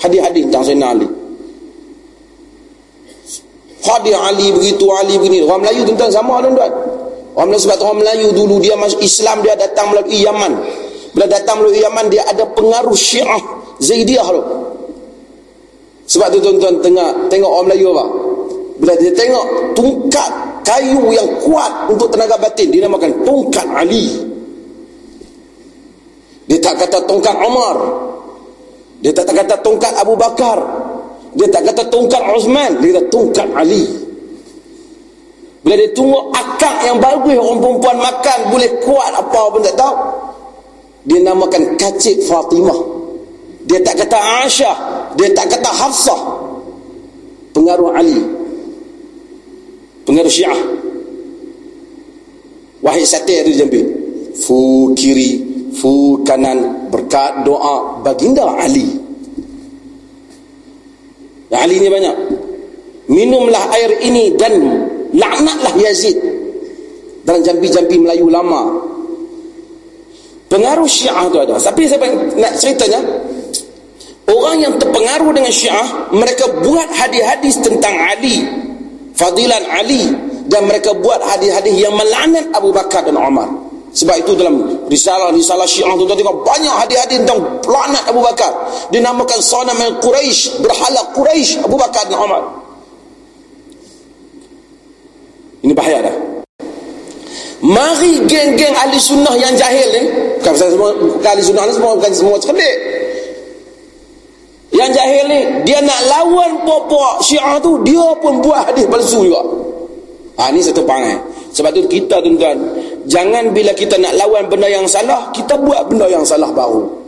[0.01, 1.07] hadis-hadis tentang Sayyidina Ali.
[3.79, 5.45] Hadis Ali begitu Ali begini.
[5.45, 6.69] Orang Melayu tentang sama tuan-tuan?
[7.33, 10.53] Orang Melayu sebab orang Melayu dulu dia masuk Islam dia datang melalui Yaman.
[11.13, 13.41] Bila datang melalui Yaman dia ada pengaruh syiah
[13.81, 14.43] Zaidiyah tu.
[16.09, 18.05] Sebab tu tuan-tuan tengok, tengok orang Melayu apa?
[18.81, 19.45] Bila dia tengok
[19.77, 20.31] tungkat
[20.63, 24.19] kayu yang kuat untuk tenaga batin dinamakan tongkat Ali.
[26.49, 27.77] Dia tak kata tongkat Umar
[28.99, 30.59] dia tak kata tongkat Abu Bakar.
[31.39, 33.87] Dia tak kata tongkat Uthman dia kata tongkat Ali.
[35.63, 39.95] Bila dia tunggu akak yang bagus orang perempuan makan boleh kuat apa pun tak tahu
[41.07, 42.79] dia namakan kacik Fatimah.
[43.67, 44.75] Dia tak kata Aisyah.
[45.15, 46.21] Dia tak kata Hafsah.
[47.53, 48.38] Pengaruh Ali
[50.09, 50.57] pengaruh syiah.
[52.81, 53.85] Wahid sate ada jambi.
[54.41, 55.45] Fu kiri
[55.77, 58.89] fu kanan berkat doa baginda Ali.
[61.53, 62.17] Ali ni banyak.
[63.09, 64.53] Minumlah air ini dan
[65.13, 66.17] laknatlah Yazid.
[67.25, 68.73] Dalam jambi-jambi Melayu lama.
[70.49, 71.61] Pengaruh syiah tu ada.
[71.61, 72.97] Tapi saya nak ceritanya
[74.25, 78.68] orang yang terpengaruh dengan syiah mereka buat hadis-hadis tentang Ali
[79.19, 80.07] fadilan Ali
[80.47, 83.51] dan mereka buat hadis-hadis yang melaknat Abu Bakar dan Umar.
[83.89, 88.51] Sebab itu dalam risalah-risalah syiah tu tengok banyak hadis-hadis tentang laknat Abu Bakar.
[88.93, 92.43] Dinamakan sanam Quraisy berhala Quraisy Abu Bakar dan Umar.
[95.59, 96.15] Ini bahaya dah.
[97.59, 100.03] Mari geng-geng ahli sunnah yang jahil ni.
[100.39, 100.95] Bukan semua
[101.27, 102.98] ahli sunnah ni semua Bukan semua cerdik
[104.69, 109.41] Yang jahil ni Dia nak lawan popok syiah tu Dia pun buat hadis palsu juga.
[110.37, 111.17] Ha, Ini satu pangai
[111.51, 112.57] Sebab tu kita tuan-tuan
[113.09, 116.99] Jangan bila kita nak lawan benda yang salah Kita buat benda yang salah baru.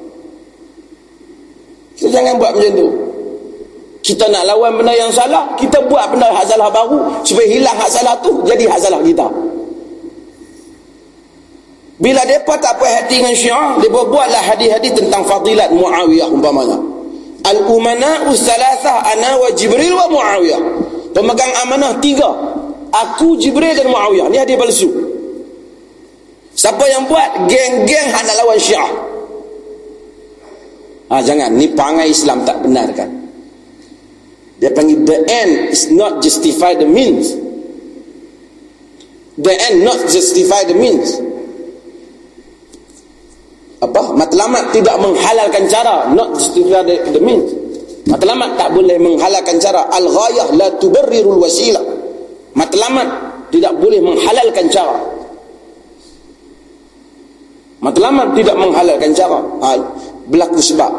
[2.02, 2.90] Kita jangan buat macam tu.
[4.02, 7.86] Kita nak lawan benda yang salah kita buat benda yang salah baru supaya hilang hak
[7.94, 9.30] salah tu jadi hak salah kita.
[12.02, 16.82] Bila mereka tak puas hati dengan syiah, mereka buatlah hadis-hadis tentang fadilat Muawiyah umpamanya.
[17.42, 20.62] Al-umana'u salasah ana wa Jibril wa Muawiyah.
[21.12, 22.30] Pemegang amanah tiga.
[22.92, 24.30] Aku, Jibril dan Muawiyah.
[24.30, 24.90] Ini hadis palsu.
[26.54, 27.48] Siapa yang buat?
[27.48, 28.92] Geng-geng yang nak lawan syiah.
[31.10, 31.56] Ha, jangan.
[31.56, 33.10] Ni pangai Islam tak benar kan.
[34.62, 37.34] Dia panggil the end is not justify the means.
[39.42, 41.31] The end not justify the means
[43.82, 44.02] apa?
[44.14, 46.06] Matlamat tidak menghalalkan cara.
[46.14, 47.62] Not justify the, the means
[48.12, 49.90] matlamat tak boleh menghalalkan cara.
[49.90, 51.84] Al ghayah la tubarrirul wasilah
[52.54, 53.08] matlamat
[53.50, 54.98] tidak boleh menghalalkan cara.
[57.82, 59.42] Matlamat tidak menghalalkan cara.
[59.42, 59.70] Ha,
[60.30, 60.92] berlaku sebab.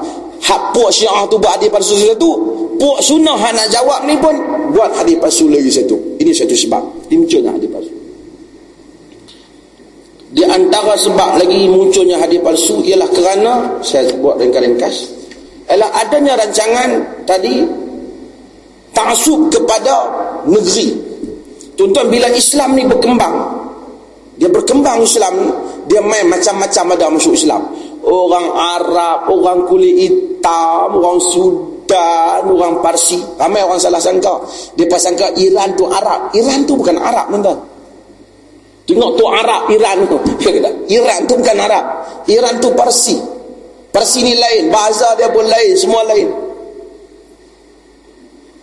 [0.43, 2.31] Hak puak syiah tu buat hadis palsu satu
[2.75, 4.35] puak sunnah nak jawab ni pun
[4.75, 5.95] buat hadis palsu lagi satu.
[6.19, 6.83] Ini satu sebab.
[7.07, 7.92] Timcanya hadis palsu
[10.33, 13.53] di antara sebab lagi munculnya hadis palsu ialah kerana
[13.85, 15.13] saya buat ringkas-ringkas
[15.69, 16.91] ialah adanya rancangan
[17.29, 17.61] tadi
[18.97, 20.09] taksub kepada
[20.49, 20.89] negeri.
[21.77, 23.61] Tuan-tuan bila Islam ni berkembang
[24.41, 25.49] dia berkembang Islam ni
[25.93, 27.69] dia main macam-macam ada masuk Islam.
[28.01, 34.41] Orang Arab orang kulit hitam orang Sudan orang Parsi ramai orang salah sangka.
[34.81, 36.33] Dia pasangka Iran tu Arab.
[36.33, 37.72] Iran tu bukan Arab tuan-tuan
[38.93, 40.21] Tengok tu Arab Iran tu.
[40.93, 41.85] Iran tu bukan Arab.
[42.29, 43.17] Iran tu Parsi.
[43.89, 44.69] Parsi ni lain.
[44.69, 45.73] Bahasa dia pun lain.
[45.73, 46.29] Semua lain.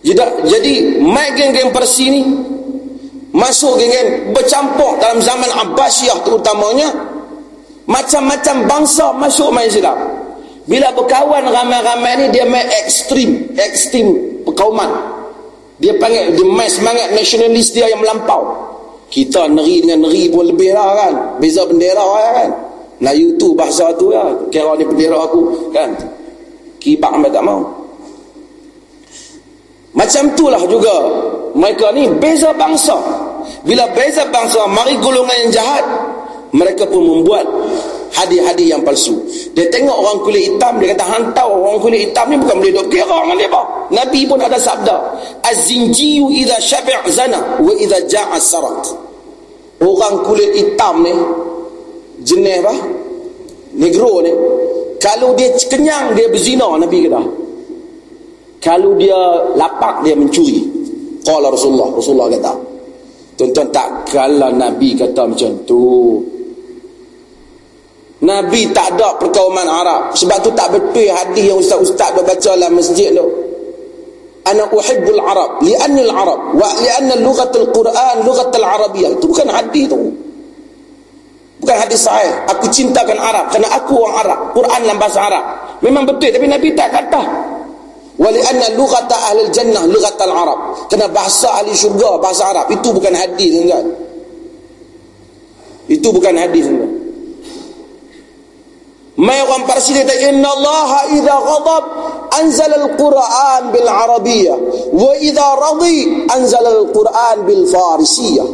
[0.06, 2.22] Jadi, jadi mai geng-geng Parsi ni
[3.34, 6.88] masuk geng-geng bercampur dalam zaman Abbasiyah terutamanya
[7.90, 9.98] macam-macam bangsa masuk main Islam.
[10.70, 14.14] Bila berkawan ramai-ramai ni dia main ekstrim, ekstrim
[14.46, 14.88] perkauman.
[15.82, 18.70] Dia panggil dia main semangat nasionalis dia yang melampau
[19.10, 21.12] kita neri dengan neri pun lebih lah kan?
[21.42, 22.50] Beza bendera lah kan?
[23.02, 24.22] Melayu tu bahasa tu ya
[24.54, 25.90] kira ni bendera aku kan?
[26.78, 27.60] Kibak mereka tak mau.
[29.90, 30.96] Macam tu lah juga.
[31.50, 32.94] Mereka ni beza bangsa.
[33.66, 35.84] Bila beza bangsa mari golongan yang jahat
[36.54, 37.46] mereka pun membuat
[38.20, 39.16] hadis-hadis yang palsu.
[39.56, 42.86] Dia tengok orang kulit hitam dia kata hantau orang kulit hitam ni bukan boleh duduk
[42.92, 44.96] kira dengan dia Nabi pun ada sabda
[45.42, 48.84] az-zinjiyu idha syabi' zana wa idha ja'a sarat.
[49.80, 51.12] Orang kulit hitam ni
[52.22, 52.74] jenis apa?
[53.74, 54.32] Negro ni
[55.00, 57.22] kalau dia kenyang dia berzina Nabi kata.
[58.60, 59.16] Kalau dia
[59.56, 60.68] lapak dia mencuri.
[61.24, 62.52] Qala Rasulullah Rasulullah kata
[63.40, 65.80] tuan-tuan tak kalau Nabi kata macam tu
[68.20, 70.12] Nabi tak ada perkauman Arab.
[70.12, 73.24] Sebab tu tak betul hadis yang ustaz-ustaz baca dalam masjid tu.
[74.40, 80.00] Ana uhibbul arab li'anna al-arab wa li'anna lughat al-quran lughat al-arabiyyah itu bukan hadis tu.
[81.60, 82.48] Bukan hadis sahih.
[82.48, 84.38] Aku cintakan arab kerana aku orang arab.
[84.56, 85.44] Quran dalam bahasa arab.
[85.84, 87.22] Memang betul tapi nabi tak kata.
[88.20, 93.16] Wa li'anna lughat ahli al-jannah lughat al-arab kerana bahasa ahli syurga bahasa arab itu bukan
[93.16, 93.86] hadis tuan
[95.88, 96.99] itu bukan hadis tuan
[99.20, 101.84] Mai orang Parsi kata inna Allah idza ghadab
[102.40, 104.58] anzala al-Quran bil Arabiyyah
[104.96, 108.48] wa idza radi anzala al-Quran bil Farisiyah.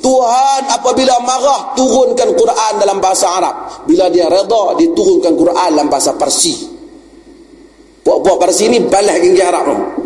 [0.00, 3.84] Tuhan apabila marah turunkan Quran dalam bahasa Arab.
[3.84, 6.64] Bila dia redha dia turunkan Quran dalam bahasa Parsi.
[8.00, 10.05] Puak-puak Parsi ni balas genggi Arab tu.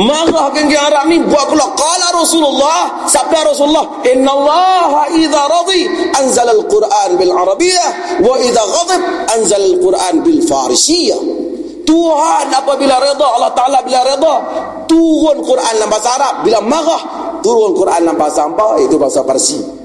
[0.00, 1.76] Marah genggi Arab ni buat pula.
[1.76, 5.82] Qala Rasulullah sabda Rasulullah innallaha idza radi
[6.16, 9.00] anzala al-Quran bil Arabiyyah wa idza ghadab
[9.36, 11.20] anzala al-Quran bil Farisiyah
[11.84, 14.34] Tuhan apabila redha Allah Taala bila redha
[14.86, 16.34] turun Quran dalam bahasa Arab.
[16.46, 17.02] Bila marah
[17.44, 19.79] turun Quran dalam bahasa apa itu bahasa Parsi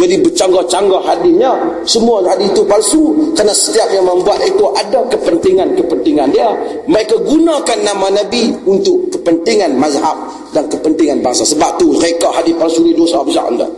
[0.00, 1.52] jadi bercanggah-canggah hadisnya
[1.84, 6.48] semua hadis itu palsu kerana setiap yang membuat itu ada kepentingan-kepentingan dia.
[6.88, 10.16] Mereka gunakan nama Nabi untuk kepentingan mazhab
[10.56, 11.44] dan kepentingan bangsa.
[11.44, 13.68] Sebab tu reka hadis palsu ni dosa besar anda.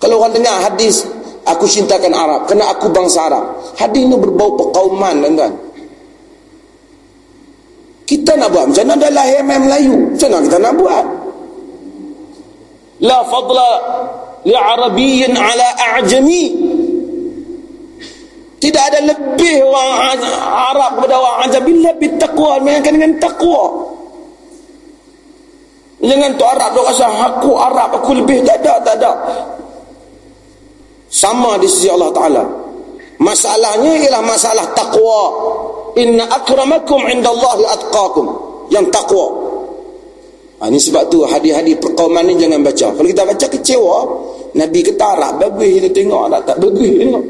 [0.00, 1.04] Kalau orang dengar hadis
[1.44, 3.44] aku cintakan Arab kerana aku bangsa Arab
[3.76, 5.52] hadis ini berbau perkauman tuan-tuan.
[8.08, 8.96] Kita nak buat macam mana?
[8.96, 10.16] Dah lahir Melayu.
[10.16, 11.04] Macam mana kita nak buat?
[13.04, 13.70] La fadla
[14.48, 16.44] li arabiyyin ala a'jami.
[18.58, 20.18] Tidak ada lebih orang
[20.74, 23.86] Arab kepada orang Ajam bila bitaqwa mainkan dengan takwa
[26.02, 29.12] jangan tu Arab tu rasa aku Arab aku lebih tak ada tak ada.
[31.06, 32.44] Sama di sisi Allah Ta'ala.
[33.22, 35.22] Masalahnya ialah masalah takwa
[35.94, 38.26] inna akramakum indallahi atqakum.
[38.74, 39.26] Yang takwa
[40.58, 42.90] Ha, ini sebab tu hadis-hadis perkauman ni jangan baca.
[42.90, 43.98] Kalau kita baca kecewa,
[44.56, 47.24] Nabi kata Arab bagus kita tengok tak tak bagus tengok.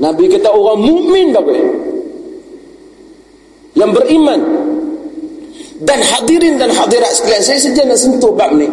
[0.00, 1.60] Nabi kata orang mukmin bagus.
[3.76, 4.40] Yang beriman.
[5.80, 8.68] Dan hadirin dan hadirat sekalian, saya saja nak sentuh bab ni.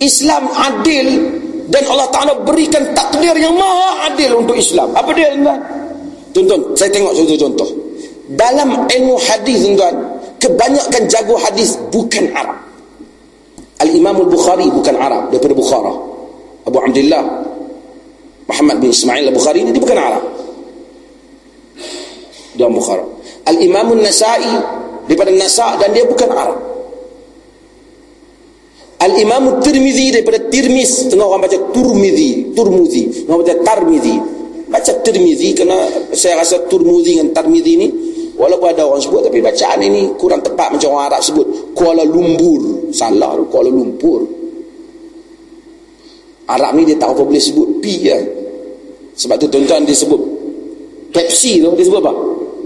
[0.00, 1.28] Islam adil
[1.68, 4.88] dan Allah Taala berikan takdir yang maha adil untuk Islam.
[4.96, 5.60] Apa dia tuan?
[6.32, 7.68] Tuan-tuan, saya tengok satu contoh.
[8.32, 9.94] Dalam ilmu hadis tuan-tuan,
[10.40, 12.56] kebanyakan jago hadis bukan Arab.
[13.84, 15.92] Al-Imam Al-Bukhari bukan Arab daripada Bukhara.
[16.72, 17.24] Abu Abdullah
[18.48, 20.24] Muhammad bin Ismail Al-Bukhari ini dia bukan Arab.
[22.52, 23.04] Dia Bukhara.
[23.48, 24.44] Al-Imam Al-Nasai
[25.04, 26.58] daripada Nasa dan dia bukan Arab.
[29.04, 34.16] Al-Imam Al-Tirmizi daripada Tirmiz, tengah orang baca Turmizi, Turmuzi, orang baca Tarmizi.
[34.72, 35.84] Baca Tirmizi kerana
[36.16, 37.88] saya rasa Turmuzi dengan Tarmizi ni
[38.32, 42.88] Walaupun ada orang sebut tapi bacaan ini kurang tepat macam orang Arab sebut Kuala Lumpur.
[42.88, 44.41] Salah Kuala Lumpur.
[46.48, 48.22] Arab ni dia tak apa boleh sebut P kan.
[49.12, 50.20] Sebab tu tuan-tuan dia sebut
[51.12, 52.12] Pepsi tu dia sebut apa?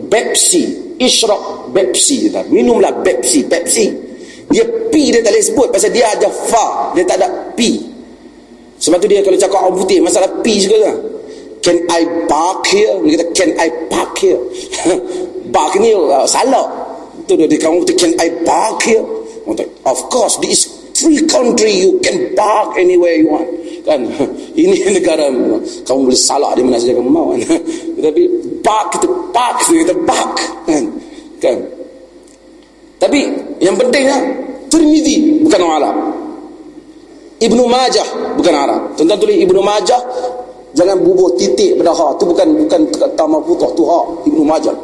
[0.07, 0.63] Pepsi.
[0.97, 2.31] Ishraq Pepsi.
[2.49, 3.45] Minumlah Pepsi.
[3.45, 3.87] Pepsi.
[4.49, 6.95] Dia P dia tak boleh sebut pasal dia ada fa.
[6.95, 7.61] Dia tak ada P.
[8.77, 10.97] Sebab tu dia kalau cakap orang putih masalah P juga kan.
[11.65, 12.95] Can I park here?
[13.03, 14.39] Dia kata can I park here?
[15.57, 16.87] park ni uh, salah
[17.27, 19.03] tu dia kamu tu can I park here
[19.83, 23.49] of course this free country you can park anywhere you want.
[23.85, 24.01] Kan?
[24.61, 25.29] Ini negara
[25.85, 27.41] kamu boleh salah di mana saja kamu mau kan?
[28.05, 28.23] Tapi
[28.65, 30.33] park itu park kita park
[30.67, 30.85] kan?
[31.39, 31.57] Kan?
[32.97, 33.19] Tapi
[33.61, 34.17] yang pentingnya
[34.73, 35.97] Tirmidhi bukan orang Arab.
[37.37, 38.81] Ibnu Majah bukan Arab.
[38.97, 40.01] Tuan-tuan tulis Ibnu Majah
[40.77, 42.81] jangan bubur titik pada ha tu bukan bukan
[43.17, 44.77] tamah putih tu ha Ibnu Majah.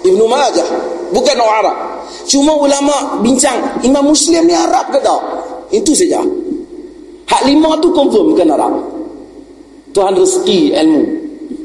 [0.00, 0.66] Ibnu Majah
[1.10, 1.76] bukan orang Arab.
[2.26, 5.20] Cuma ulama bincang Imam Muslim ni Arab ke tak?
[5.70, 6.22] Itu saja.
[7.30, 8.72] Hak lima tu confirm bukan Arab.
[9.94, 11.02] Tuhan rezeki ilmu.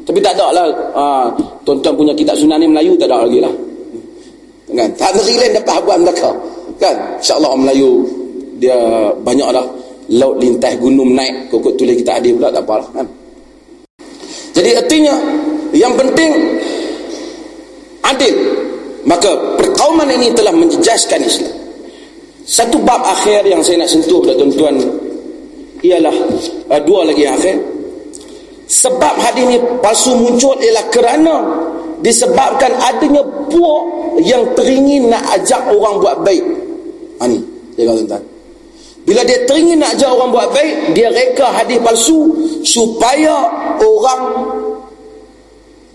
[0.06, 1.26] Tapi tak ada lah uh,
[1.66, 3.54] tuan-tuan punya kitab sunan ni Melayu tak ada lagi lah.
[4.76, 4.90] Kan?
[4.98, 6.30] Tak ada lain dapat buat mereka
[6.78, 6.96] kan?
[7.18, 7.90] insyaAllah orang Melayu
[8.62, 8.78] dia
[9.26, 9.66] banyak dah.
[10.06, 13.08] Laut lintas gunung naik kokot tulis kita adil pula tak apa lah kan?
[14.54, 15.16] Jadi artinya
[15.74, 16.32] yang penting
[18.06, 18.36] adil
[19.06, 19.30] maka
[19.62, 21.54] perkauman ini telah menjejaskan Islam.
[22.46, 24.78] Satu bab akhir yang saya nak sentuh pada tuan-tuan
[25.82, 26.14] ialah
[26.70, 27.58] uh, dua lagi akhir.
[28.66, 31.36] Sebab hadis ini palsu muncul ialah kerana
[32.02, 33.82] disebabkan adanya buah
[34.26, 36.46] yang teringin nak ajak orang buat baik.
[37.22, 37.42] Ha ni
[37.78, 38.26] dia tuan-tuan.
[39.06, 42.34] Bila dia teringin nak ajak orang buat baik dia reka hadis palsu
[42.66, 44.22] supaya orang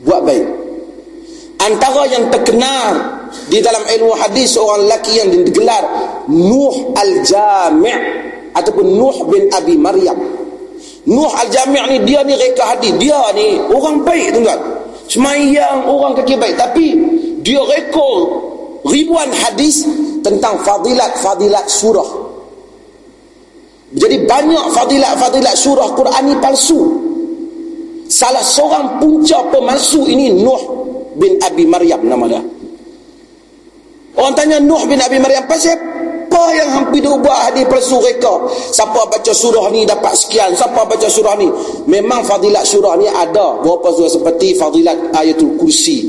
[0.07, 0.60] buat baik
[1.61, 3.21] antara yang terkenal
[3.53, 5.85] di dalam ilmu hadis seorang lelaki yang digelar
[6.33, 7.99] Nuh Al-Jami'
[8.57, 10.19] ataupun Nuh bin Abi Maryam.
[11.07, 12.97] Nuh Al-Jami' ni dia ni reka hadis.
[12.97, 14.61] Dia ni orang baik tuan
[15.07, 16.57] semayang orang kaki baik.
[16.57, 16.87] Tapi
[17.45, 18.11] dia reka
[18.89, 19.85] ribuan hadis
[20.25, 22.11] tentang fadilat-fadilat surah.
[23.91, 26.81] Jadi banyak fadilat-fadilat surah Quran ni palsu.
[28.11, 30.80] Salah seorang punca pemalsu ini Nuh
[31.21, 32.41] bin Abi Maryam nama dia.
[34.17, 35.77] Orang tanya Nuh bin Abi Maryam pasal
[36.31, 38.49] apa yang hampir dia buat hadis palsu reka?
[38.73, 41.51] Siapa baca surah ni dapat sekian, siapa baca surah ni.
[41.85, 46.07] Memang fadilat surah ni ada beberapa surah seperti fadilat ayatul kursi,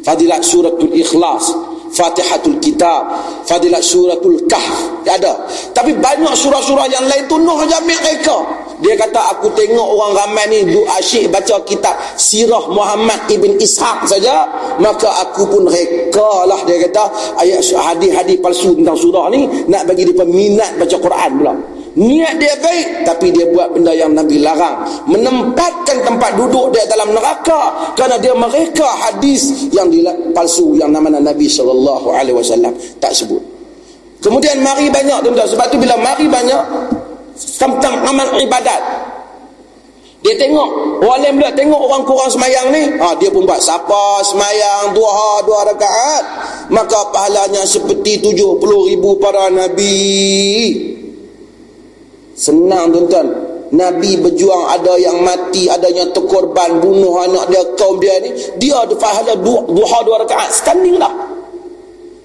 [0.00, 1.52] fadilat suratul ikhlas,
[1.92, 3.08] Fatihatul Kitab,
[3.46, 5.48] Fadilat Suratul Kahf, ada.
[5.70, 8.65] Tapi banyak surah-surah yang lain tu Nuh jamik mereka.
[8.84, 14.04] Dia kata aku tengok orang ramai ni du asyik baca kitab Sirah Muhammad ibn Ishaq
[14.04, 14.44] saja,
[14.76, 17.04] maka aku pun rekalah dia kata
[17.40, 21.54] ayat hadis-hadis palsu tentang surah ni nak bagi dia minat baca Quran pula.
[21.96, 24.84] Niat dia baik tapi dia buat benda yang Nabi larang.
[25.08, 29.88] Menempatkan tempat duduk dia dalam neraka kerana dia mereka hadis yang
[30.36, 33.40] palsu yang nama Nabi sallallahu alaihi wasallam tak sebut.
[34.20, 36.62] Kemudian mari banyak tuan-tuan sebab tu bila mari banyak
[37.36, 38.82] tentang amal ibadat.
[40.24, 44.96] Dia tengok lain pula tengok orang kurang semayang ni, ha, dia pun buat siapa semayang
[44.96, 46.24] dua dua rakaat.
[46.72, 48.58] Maka pahalanya seperti 70
[48.90, 49.94] ribu para nabi.
[52.34, 53.28] Senang tuan-tuan.
[53.66, 58.30] Nabi berjuang ada yang mati ada yang terkorban bunuh anak dia kaum dia ni.
[58.62, 60.50] Dia ada pahala duha dua rakaat.
[60.54, 61.12] Standing lah.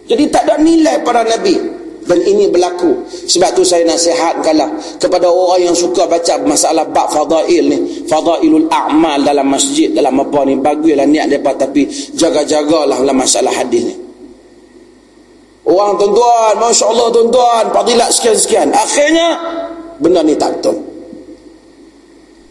[0.09, 3.05] Jadi tak ada nilai para Nabi dan ini berlaku.
[3.07, 8.05] Sebab tu saya nasihatkanlah kepada orang yang suka baca masalah bab fadail ni.
[8.09, 11.53] Fadailul a'mal dalam masjid dalam apa ni baguslah niat mereka.
[11.67, 11.85] Tapi
[12.17, 13.95] jaga-jagalah dalam masalah hadis ni.
[15.61, 18.67] Orang tuan-tuan Masya Allah tuan-tuan fadilat sekian-sekian.
[18.73, 19.27] Akhirnya
[20.01, 20.75] benda ni tak betul.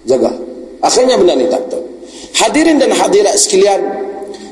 [0.06, 0.30] Jaga.
[0.80, 1.82] Akhirnya benda ni tak betul.
[2.38, 3.80] Hadirin dan hadirat sekalian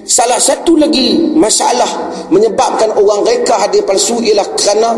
[0.08, 4.96] salah satu lagi masalah menyebabkan orang reka hadir palsu ialah kerana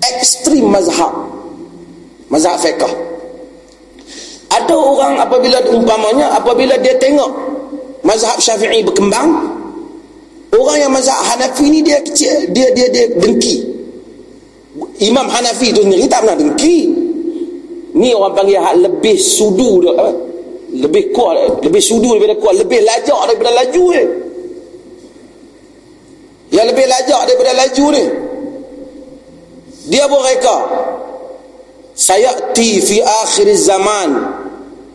[0.00, 1.10] ekstrim mazhab.
[2.30, 3.16] Mazhab fiqah
[4.56, 7.28] ada orang apabila umpamanya apabila dia tengok
[8.06, 9.52] mazhab syafi'i berkembang
[10.54, 13.66] orang yang mazhab Hanafi ni dia kecil dia dia dia dengki.
[15.02, 16.78] Imam Hanafi tu sendiri tak pernah dengki.
[17.96, 19.92] Ni orang panggil hak lebih sudu dia
[20.76, 24.04] lebih kuat lebih sudu daripada kuat lebih lajak daripada laju dia
[26.56, 28.04] yang lebih lajak daripada laju ni.
[29.92, 30.58] Dia pun reka.
[31.92, 34.10] Sayati fi akhir zaman.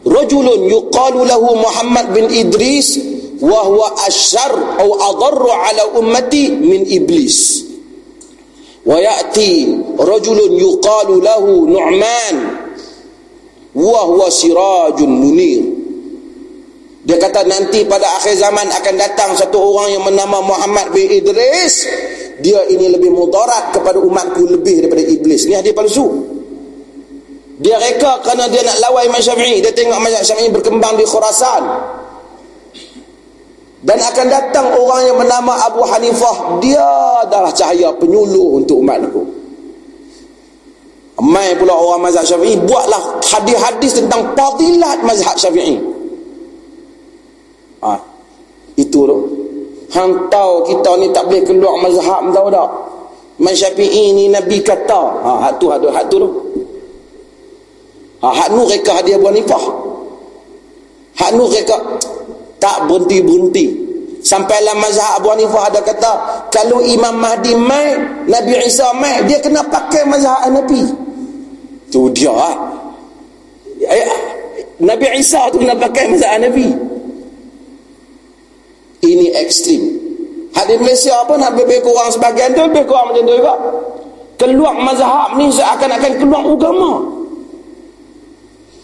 [0.01, 2.97] Rajulun yuqalu lahu Muhammad bin Idris
[3.37, 7.69] wa huwa ashar atau adarru ala ummati min iblis.
[8.81, 12.35] Wa ya'ti rajulun yuqalu lahu Nu'man
[13.77, 15.80] wa huwa sirajun munir
[17.01, 21.89] dia kata nanti pada akhir zaman akan datang satu orang yang bernama Muhammad bin Idris.
[22.41, 25.49] Dia ini lebih mudarat kepada umatku lebih daripada iblis.
[25.49, 26.05] Ni hadis palsu.
[27.61, 29.65] Dia reka kerana dia nak lawan Imam Syafi'i.
[29.65, 31.63] Dia tengok Imam Syafi'i berkembang di Khurasan.
[33.81, 36.61] Dan akan datang orang yang bernama Abu Hanifah.
[36.61, 36.85] Dia
[37.25, 39.21] adalah cahaya penyuluh untuk umatku.
[41.21, 46.00] Mai pula orang mazhab Syafi'i buatlah hadis-hadis tentang fadilat mazhab Syafi'i.
[48.79, 49.17] Itu tu.
[49.91, 52.69] Hang tahu kita ni tak boleh keluar mazhab tahu tak
[53.41, 56.29] Imam Syafi'i ni Nabi kata ha, hak tu hak tu hak tu tu.
[58.21, 59.63] Ha, hak nu reka hadiah buah nipah
[61.17, 61.75] hak nu reka
[62.61, 63.89] tak berhenti-berhenti.
[64.21, 66.11] Sampai dalam mazhab Abu Hanifah ada kata
[66.53, 67.97] kalau Imam Mahdi mai
[68.29, 70.85] Nabi Isa mai dia kena pakai mazhab Nabi.
[71.89, 72.51] Tu dia ha?
[74.77, 76.90] Nabi Isa tu kena pakai mazhab Nabi
[79.01, 79.81] ini ekstrim.
[80.51, 83.55] Hadis Malaysia apa nak lebih kurang sebagian tu lebih kurang macam tu juga.
[84.37, 86.91] Keluar mazhab ni seakan-akan keluar agama.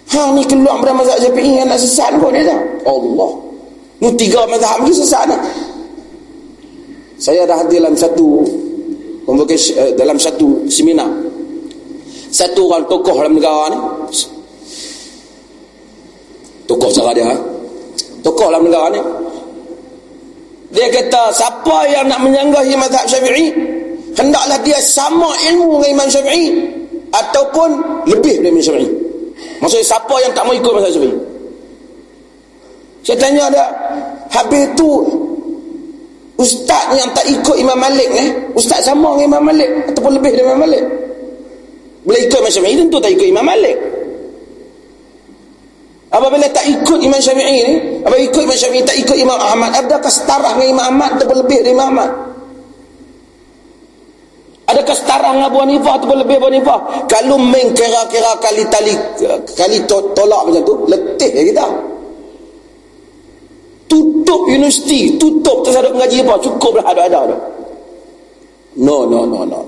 [0.07, 3.32] Ha ni keluar pada mazhab Syafi'i yang nak sesat kot dia tak Allah.
[3.99, 5.41] Ni tiga mazhab ni sesat tak
[7.18, 8.45] saya dah hadir dalam satu
[9.26, 11.09] eh, dalam satu seminar.
[12.30, 13.80] Satu orang tokoh dalam negara ni.
[16.70, 17.36] Tokoh cara dia ha?
[18.28, 19.01] tokoh dalam negara ni
[20.68, 23.55] dia kata siapa yang nak menyanggahi mazhab syafi'i
[24.18, 26.47] hendaklah dia sama ilmu dengan Imam Syafi'i
[27.13, 27.70] ataupun
[28.09, 28.89] lebih dari Imam Syafi'i.
[29.63, 31.18] Maksudnya siapa yang tak mau ikut mazhab syafi'i?
[33.07, 33.65] Saya tanya dia
[34.36, 34.89] habis tu
[36.36, 40.43] ustaz yang tak ikut Imam Malik eh ustaz sama dengan Imam Malik ataupun lebih dari
[40.43, 40.84] Imam Malik?
[42.03, 43.78] Boleh ikut Imam Syafi'i tentu tak ikut Imam Malik
[46.08, 50.08] Apabila tak ikut Imam Syafi'i ni, apabila ikut Imam Syafi'i tak ikut Imam Ahmad, adakah
[50.08, 52.12] setara dengan Imam Ahmad atau lebih dari Imam Ahmad?
[54.68, 56.80] Adakah setara dengan Abu Hanifah atau lebih Abu Hanifah?
[57.12, 58.93] Kalau main kira-kira kali tali
[59.51, 61.66] kali tolak macam tu, letih ya kita.
[63.88, 66.36] Tutup universiti, tutup tersaduk mengaji apa?
[66.39, 67.38] Cukuplah ada-ada tu.
[68.84, 69.60] No, no, no, no.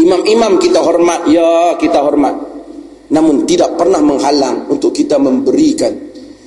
[0.00, 2.51] Imam-imam kita hormat, ya kita hormat
[3.12, 5.92] namun tidak pernah menghalang untuk kita memberikan.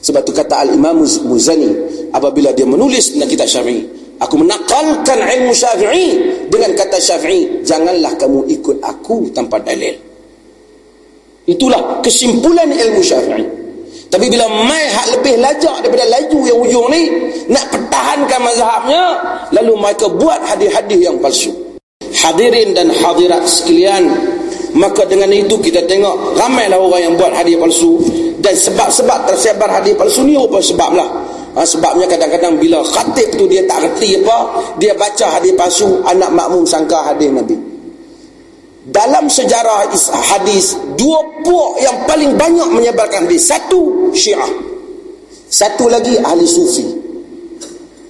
[0.01, 1.70] Sebab itu kata Al-Imam Muzani
[2.13, 6.07] apabila dia menulis tentang kitab Syafi'i aku menakalkan ilmu Syafi'i
[6.47, 9.95] dengan kata Syafi'i janganlah kamu ikut aku tanpa dalil.
[11.45, 13.45] Itulah kesimpulan ilmu Syafi'i.
[14.05, 17.03] Tapi bila mai hak lebih lajak daripada laju yang ujung ni
[17.51, 19.03] nak pertahankan mazhabnya
[19.51, 21.51] lalu mereka buat hadis-hadis yang palsu.
[22.16, 24.07] Hadirin dan hadirat sekalian
[24.76, 27.95] maka dengan itu kita tengok ramailah orang yang buat hadiah palsu.
[28.43, 31.09] Dan sebab-sebab tersebar hadiah palsu ni apa sebablah.
[31.55, 36.28] Ha, sebabnya kadang-kadang bila khatib tu dia tak reti apa dia baca hadiah palsu anak
[36.36, 37.55] makmum sangka hadiah Nabi.
[38.86, 39.89] Dalam sejarah
[40.36, 43.47] hadis dua puak yang paling banyak menyebarkan hadis.
[43.47, 44.51] Satu syiah.
[45.47, 46.84] Satu lagi ahli sufi.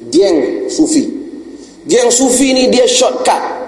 [0.09, 1.05] Geng sufi.
[1.85, 3.64] Geng sufi ni dia shortcut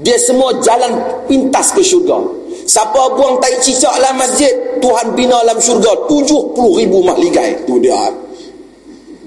[0.00, 2.40] dia semua jalan pintas ke syurga
[2.70, 7.66] Siapa buang tai cicak dalam masjid, Tuhan bina dalam syurga 70 ribu mahligai.
[7.66, 7.98] Tu dia.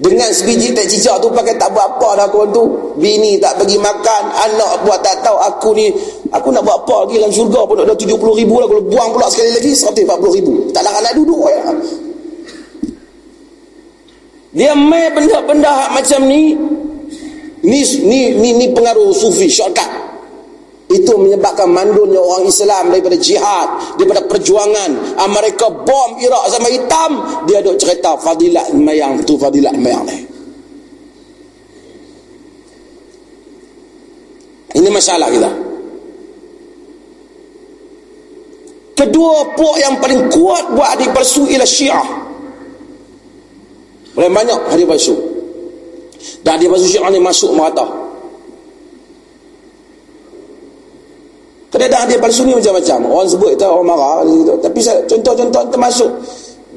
[0.00, 2.64] Dengan sebiji tai cicak tu pakai tak buat apa dah kau tu.
[2.96, 5.92] Bini tak pergi makan, anak buat tak tahu aku ni.
[6.32, 8.64] Aku nak buat apa lagi dalam syurga pun ada 70 ribu lah.
[8.64, 10.52] Kalau buang pula sekali lagi 140 ribu.
[10.72, 11.62] Tak nak nak duduk ya.
[14.56, 16.56] Dia main benda-benda macam ni.
[17.60, 20.03] Ni ni ni, ni pengaruh sufi shortcut
[20.84, 25.16] itu menyebabkan mandulnya orang Islam daripada jihad daripada perjuangan.
[25.16, 27.10] Ah, mereka bom Iraq sama hitam
[27.48, 30.20] dia duk cerita fadilat mayang tu fadilat mayang ni.
[34.74, 35.50] Ini masalah kita.
[38.98, 42.06] Kedua puak yang paling kuat buat adik palsu ialah syiah.
[44.12, 45.16] Boleh banyak adik palsu.
[46.44, 48.03] Dan adik palsu syiah ni masuk merata
[51.74, 52.98] Kadang-kadang dia palsu ni macam-macam.
[53.10, 54.22] Orang sebut itu orang marah.
[54.62, 54.78] Tapi
[55.10, 56.10] contoh-contoh termasuk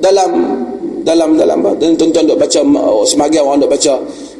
[0.02, 0.30] dalam
[1.06, 3.94] dalam dalam dan tuan-tuan duk baca oh, sebahagian orang duk baca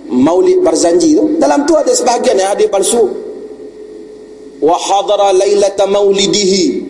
[0.10, 1.38] Maulid Barzanji tu.
[1.38, 3.06] Dalam tu ada sebahagian yang hadis palsu.
[4.58, 6.82] Wa hadara lailata maulidihi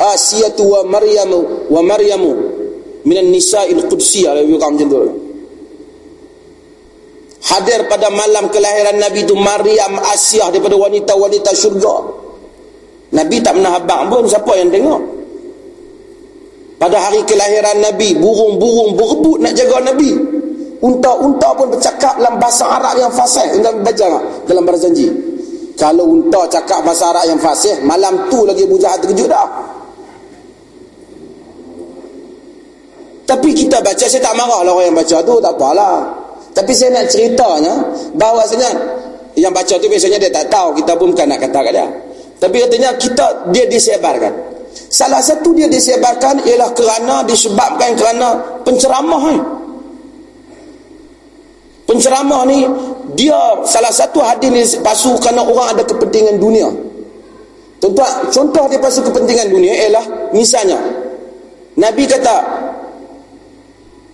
[0.00, 2.32] Asiyatu wa Maryamu wa Maryamu
[3.04, 5.00] minan nisa'il qudsiyah lebih kurang macam tu.
[7.40, 12.19] Hadir pada malam kelahiran Nabi itu Maryam Asiyah daripada wanita-wanita syurga.
[13.10, 15.00] Nabi tak pernah habang pun siapa yang tengok?
[16.78, 20.10] Pada hari kelahiran Nabi burung-burung berebut nak jaga Nabi.
[20.80, 23.60] Unta-unta pun bercakap dalam bahasa Arab yang fasih.
[23.60, 24.06] Dalam baca
[24.48, 25.30] dalam berjanji
[25.80, 29.48] kalau unta cakap bahasa Arab yang fasih malam tu lagi Abu terkejut dah.
[33.24, 36.04] Tapi kita baca saya tak marah lah orang yang baca tu tak apalah.
[36.52, 37.72] Tapi saya nak ceritanya
[38.12, 38.70] bahawasanya
[39.40, 41.88] yang baca tu biasanya dia tak tahu kita pun bukan nak kata kat dia
[42.40, 44.32] tapi katanya kita dia disebarkan.
[44.90, 48.28] Salah satu dia disebarkan ialah kerana disebabkan kerana
[48.64, 49.40] penceramah ni.
[51.84, 52.64] Penceramah ni
[53.12, 53.36] dia
[53.68, 56.72] salah satu hadis ni pasu kerana orang ada kepentingan dunia.
[57.76, 60.80] Contoh contoh dia pasu kepentingan dunia ialah misalnya
[61.76, 62.36] Nabi kata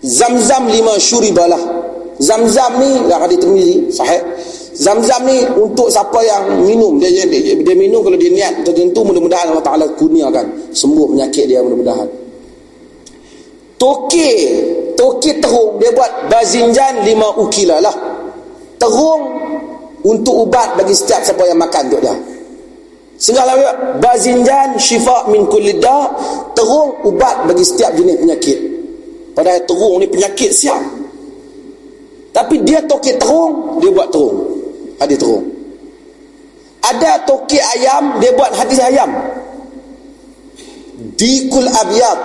[0.07, 1.62] Zamzam lima syuribalah.
[2.16, 4.22] Zamzam ni dah hadis Tirmizi sahih
[4.77, 9.01] Zam-zam ni untuk siapa yang minum dia, dia, dia, dia minum kalau dia niat tertentu
[9.09, 12.05] mudah-mudahan Allah Taala kurniakan sembuh penyakit dia mudah-mudahan.
[13.81, 14.31] Toke,
[14.93, 17.97] toke terung dia buat bazinjan lima ukila lah.
[18.77, 19.22] Terung
[20.05, 22.16] untuk ubat bagi setiap siapa yang makan untuk dia.
[23.16, 23.57] Sehingga lah
[23.97, 26.12] bazinjan syifa min kulida
[26.53, 28.59] terung ubat bagi setiap jenis penyakit.
[29.33, 30.85] Padahal terung ni penyakit siap.
[32.37, 34.55] Tapi dia toke terung, dia buat terung
[34.99, 35.57] hadis terung
[36.86, 39.11] ada toki ayam dia buat hadis ayam.
[41.18, 42.18] Dikul abiyat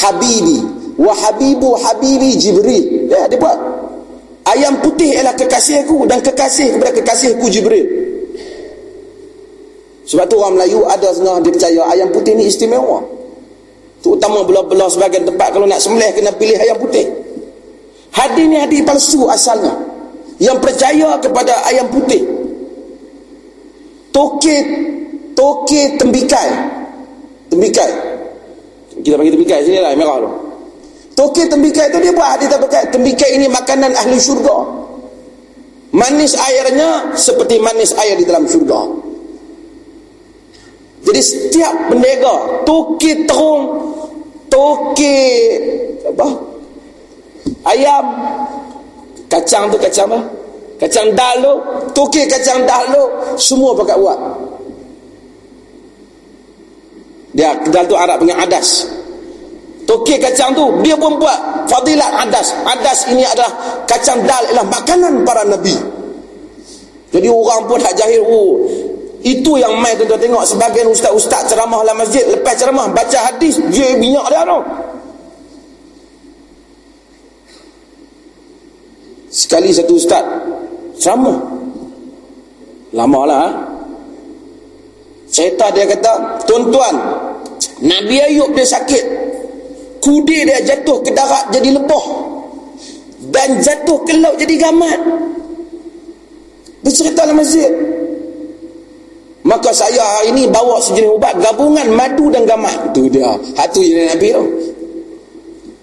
[0.00, 0.58] habibi.
[0.98, 3.06] Wa habibu habibi jibril.
[3.12, 3.58] Ya, dia buat.
[4.48, 7.84] Ayam putih ialah kekasihku dan kekasih kepada kekasihku jibril.
[10.08, 13.04] Sebab tu orang Melayu ada setengah dia percaya ayam putih ni istimewa.
[14.00, 17.04] Terutama belah-belah sebagian tempat kalau nak sembelih kena pilih ayam putih.
[18.08, 19.87] Hadis ni hadis palsu asalnya
[20.38, 22.22] yang percaya kepada ayam putih.
[24.14, 24.56] Toke
[25.34, 26.50] toke tembikai.
[27.50, 27.90] Tembikai.
[28.98, 30.30] Kita panggil tembikai sini lah merah tu.
[31.14, 32.38] Toke tembikai tu dia buat.
[32.42, 32.82] Dia tak pakai.
[32.90, 34.58] Tembikai ini makanan ahli syurga.
[35.94, 38.86] Manis airnya seperti manis air di dalam syurga.
[41.08, 43.62] Jadi setiap pendega toke terung
[44.52, 45.18] toke
[46.04, 46.28] apa?
[47.64, 48.04] Ayam
[49.28, 50.20] Kacang tu kacang apa?
[50.78, 51.52] Kacang dal tu,
[51.92, 53.02] tukir kacang dal tu,
[53.36, 54.18] semua pakai buat.
[57.36, 58.88] Dia dal tu Arab punya adas.
[59.84, 62.54] Tukir kacang tu, dia pun buat fadilat adas.
[62.64, 65.76] Adas ini adalah kacang dal ialah makanan para nabi.
[67.08, 68.68] Jadi orang pun tak jahil, oh,
[69.26, 73.98] itu yang mai tuan tengok sebagian ustaz-ustaz ceramah dalam masjid lepas ceramah baca hadis dia
[73.98, 74.58] minyak dia tu.
[79.28, 80.24] Sekali satu ustaz.
[80.98, 81.36] Sama.
[82.92, 83.50] Lama lah ha?
[85.28, 86.94] cerita dia kata tuan-tuan
[87.84, 89.04] Nabi Ayub dia sakit.
[90.02, 92.06] Kudi dia jatuh ke darat jadi lebah.
[93.28, 94.98] Dan jatuh ke laut jadi gamat.
[96.82, 97.68] Dia cerita dalam masjid.
[99.44, 102.92] Maka saya hari ini bawa sejenis ubat gabungan madu dan gamat.
[102.92, 103.36] Itu dia.
[103.54, 104.44] Hatu je Nabi tu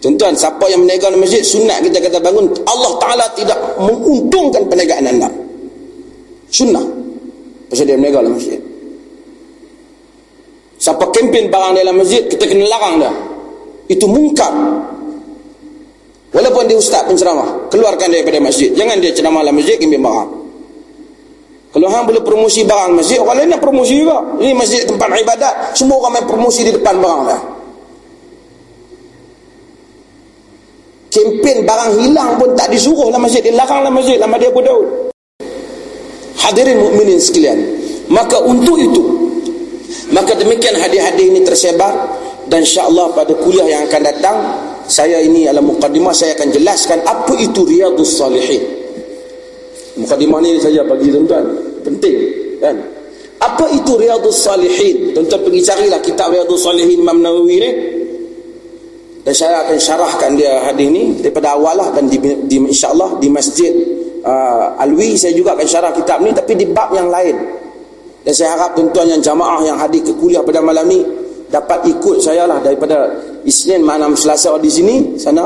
[0.05, 2.45] Tuan-tuan, siapa yang menegak masjid, sunat kita kata bangun.
[2.69, 5.25] Allah Ta'ala tidak menguntungkan perniagaan anda.
[6.53, 6.85] Sunnah.
[7.73, 8.61] Pasal dia menegak masjid.
[10.77, 13.15] Siapa kempen barang dalam masjid kita kena larang dah
[13.89, 14.53] itu mungkar
[16.29, 20.29] walaupun dia ustaz penceramah keluarkan dia daripada masjid jangan dia ceramah dalam masjid kempen barang
[21.71, 25.53] kalau hang boleh promosi barang masjid orang lain nak promosi juga ini masjid tempat ibadat
[25.77, 27.41] semua orang main promosi di depan barang dah
[31.15, 33.39] kempen barang hilang pun tak disuruh dalam masjid.
[33.39, 34.87] Dilarang dalam masjid lama dia Abu Daud.
[36.35, 37.57] Hadirin mukminin sekalian
[38.11, 39.01] maka untuk itu
[40.13, 41.89] maka demikian hadis-hadis ini tersebar
[42.45, 44.37] dan insya-Allah pada kuliah yang akan datang
[44.85, 48.61] saya ini adalah mukadimah saya akan jelaskan apa itu riyadhus salihin.
[49.97, 51.45] Mukadimah ini saja bagi tuan-tuan
[51.81, 52.15] penting
[52.61, 52.77] kan?
[53.41, 55.17] Apa itu riyadhus salihin?
[55.17, 57.69] Tuan-tuan pergi carilah kitab riyadhus salihin Imam Nawawi ni
[59.25, 63.25] dan saya akan syarahkan dia hadis ni daripada awal lah dan di, di insya-Allah di
[63.33, 63.73] masjid
[64.21, 65.17] uh, Alwi.
[65.17, 67.33] Saya juga akan syarah kitab ni tapi di bab yang lain.
[68.21, 71.01] Dan saya harap tuan-tuan yang jamaah yang hadir ke kuliah pada malam ni
[71.49, 75.45] dapat ikut saya lah daripada Isnin malam Selasa di sini sana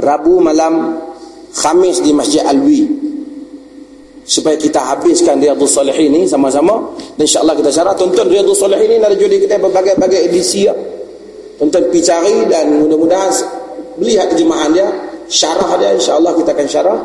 [0.00, 0.96] Rabu malam
[1.52, 2.88] Khamis di Masjid Alwi.
[4.24, 6.96] Supaya kita habiskan Riyadhus Salihin ni sama-sama.
[7.20, 7.92] Dan insya-Allah kita syarah.
[7.92, 10.72] Tuan-tuan Riyadhus Salihin ni ada jual kita berbagai-bagai edisi ya.
[11.58, 13.30] Tuan-tuan pergi cari dan mudah-mudahan
[13.98, 14.88] beli hak terjemahan dia
[15.28, 17.00] syarah dia insya-Allah kita akan syarah.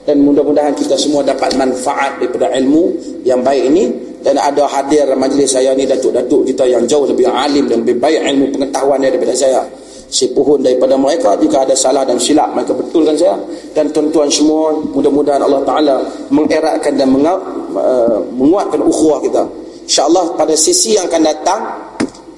[0.00, 2.90] Dan mudah-mudahan kita semua dapat manfaat daripada ilmu
[3.22, 3.84] yang baik ini.
[4.20, 8.20] Dan ada hadir majlis saya ni datuk-datuk kita yang jauh lebih alim dan lebih baik
[8.20, 9.64] ilmu pengetahuan daripada saya.
[10.10, 13.38] Si puhun daripada mereka jika ada salah dan silap mereka betulkan saya.
[13.72, 15.96] Dan tuan-tuan semua mudah-mudahan Allah Ta'ala
[16.28, 19.44] mengeratkan dan uh, menguatkan ukhuwah kita.
[19.86, 21.60] insyaAllah pada sesi yang akan datang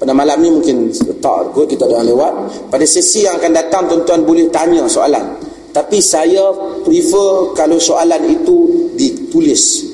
[0.03, 0.91] pada malam ni mungkin
[1.23, 2.67] tak kot kita dah lewat.
[2.67, 5.23] Pada sesi yang akan datang tuan-tuan boleh tanya soalan.
[5.71, 6.51] Tapi saya
[6.83, 8.67] prefer kalau soalan itu
[8.99, 9.87] ditulis.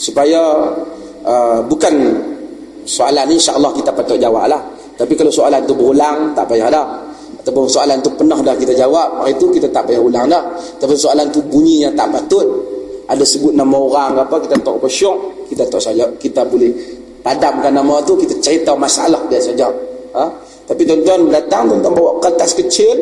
[0.00, 0.40] Supaya
[1.28, 1.92] uh, bukan
[2.88, 4.64] soalan ni insyaAllah kita patut jawab lah.
[4.96, 7.04] Tapi kalau soalan tu berulang tak payah dah.
[7.44, 10.56] Ataupun soalan tu pernah dah kita jawab itu kita tak payah ulang dah.
[10.80, 12.48] Tapi soalan tu bunyinya tak patut.
[13.12, 16.72] Ada sebut nama orang apa kita tak apa syok kita tak saja kita boleh
[17.24, 19.72] padamkan nama tu kita cerita masalah dia saja.
[20.14, 20.24] Ha?
[20.64, 22.96] tapi tuan-tuan datang tuan-tuan bawa kertas kecil.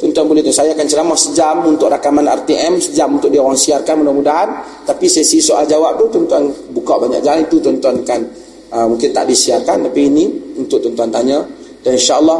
[0.00, 4.00] Tuan-tuan boleh tu saya akan ceramah sejam untuk rakaman RTM sejam untuk dia orang siarkan
[4.00, 4.48] mudah-mudahan.
[4.86, 7.44] Tapi sesi soal jawab tu tuan-tuan buka banyak jalan.
[7.44, 8.24] Itu tuan-tuan kan
[8.72, 9.90] uh, mungkin tak disiarkan.
[9.90, 10.24] Tapi ini
[10.56, 11.38] untuk tuan-tuan tanya.
[11.84, 12.38] Dan insyaAllah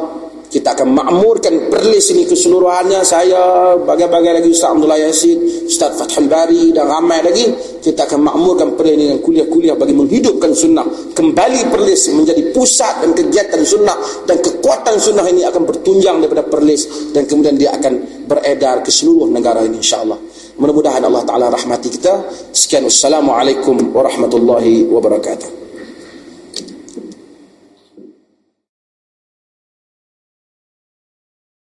[0.51, 3.07] kita akan makmurkan perlis ini keseluruhannya.
[3.07, 5.39] Saya bagai-bagai lagi Ustaz Abdullah Yassin
[5.71, 7.55] Ustaz Fathul Bari dan ramai lagi.
[7.79, 10.83] Kita akan makmurkan perlis ini dengan kuliah-kuliah bagi menghidupkan sunnah.
[11.15, 13.95] Kembali perlis menjadi pusat dan kegiatan sunnah
[14.27, 19.31] dan kekuatan sunnah ini akan bertunjang daripada perlis dan kemudian dia akan beredar ke seluruh
[19.31, 20.19] negara ini insyaAllah.
[20.59, 22.27] Mudah-mudahan Allah Ta'ala rahmati kita.
[22.51, 22.83] Sekian.
[22.91, 25.70] Wassalamualaikum warahmatullahi wabarakatuh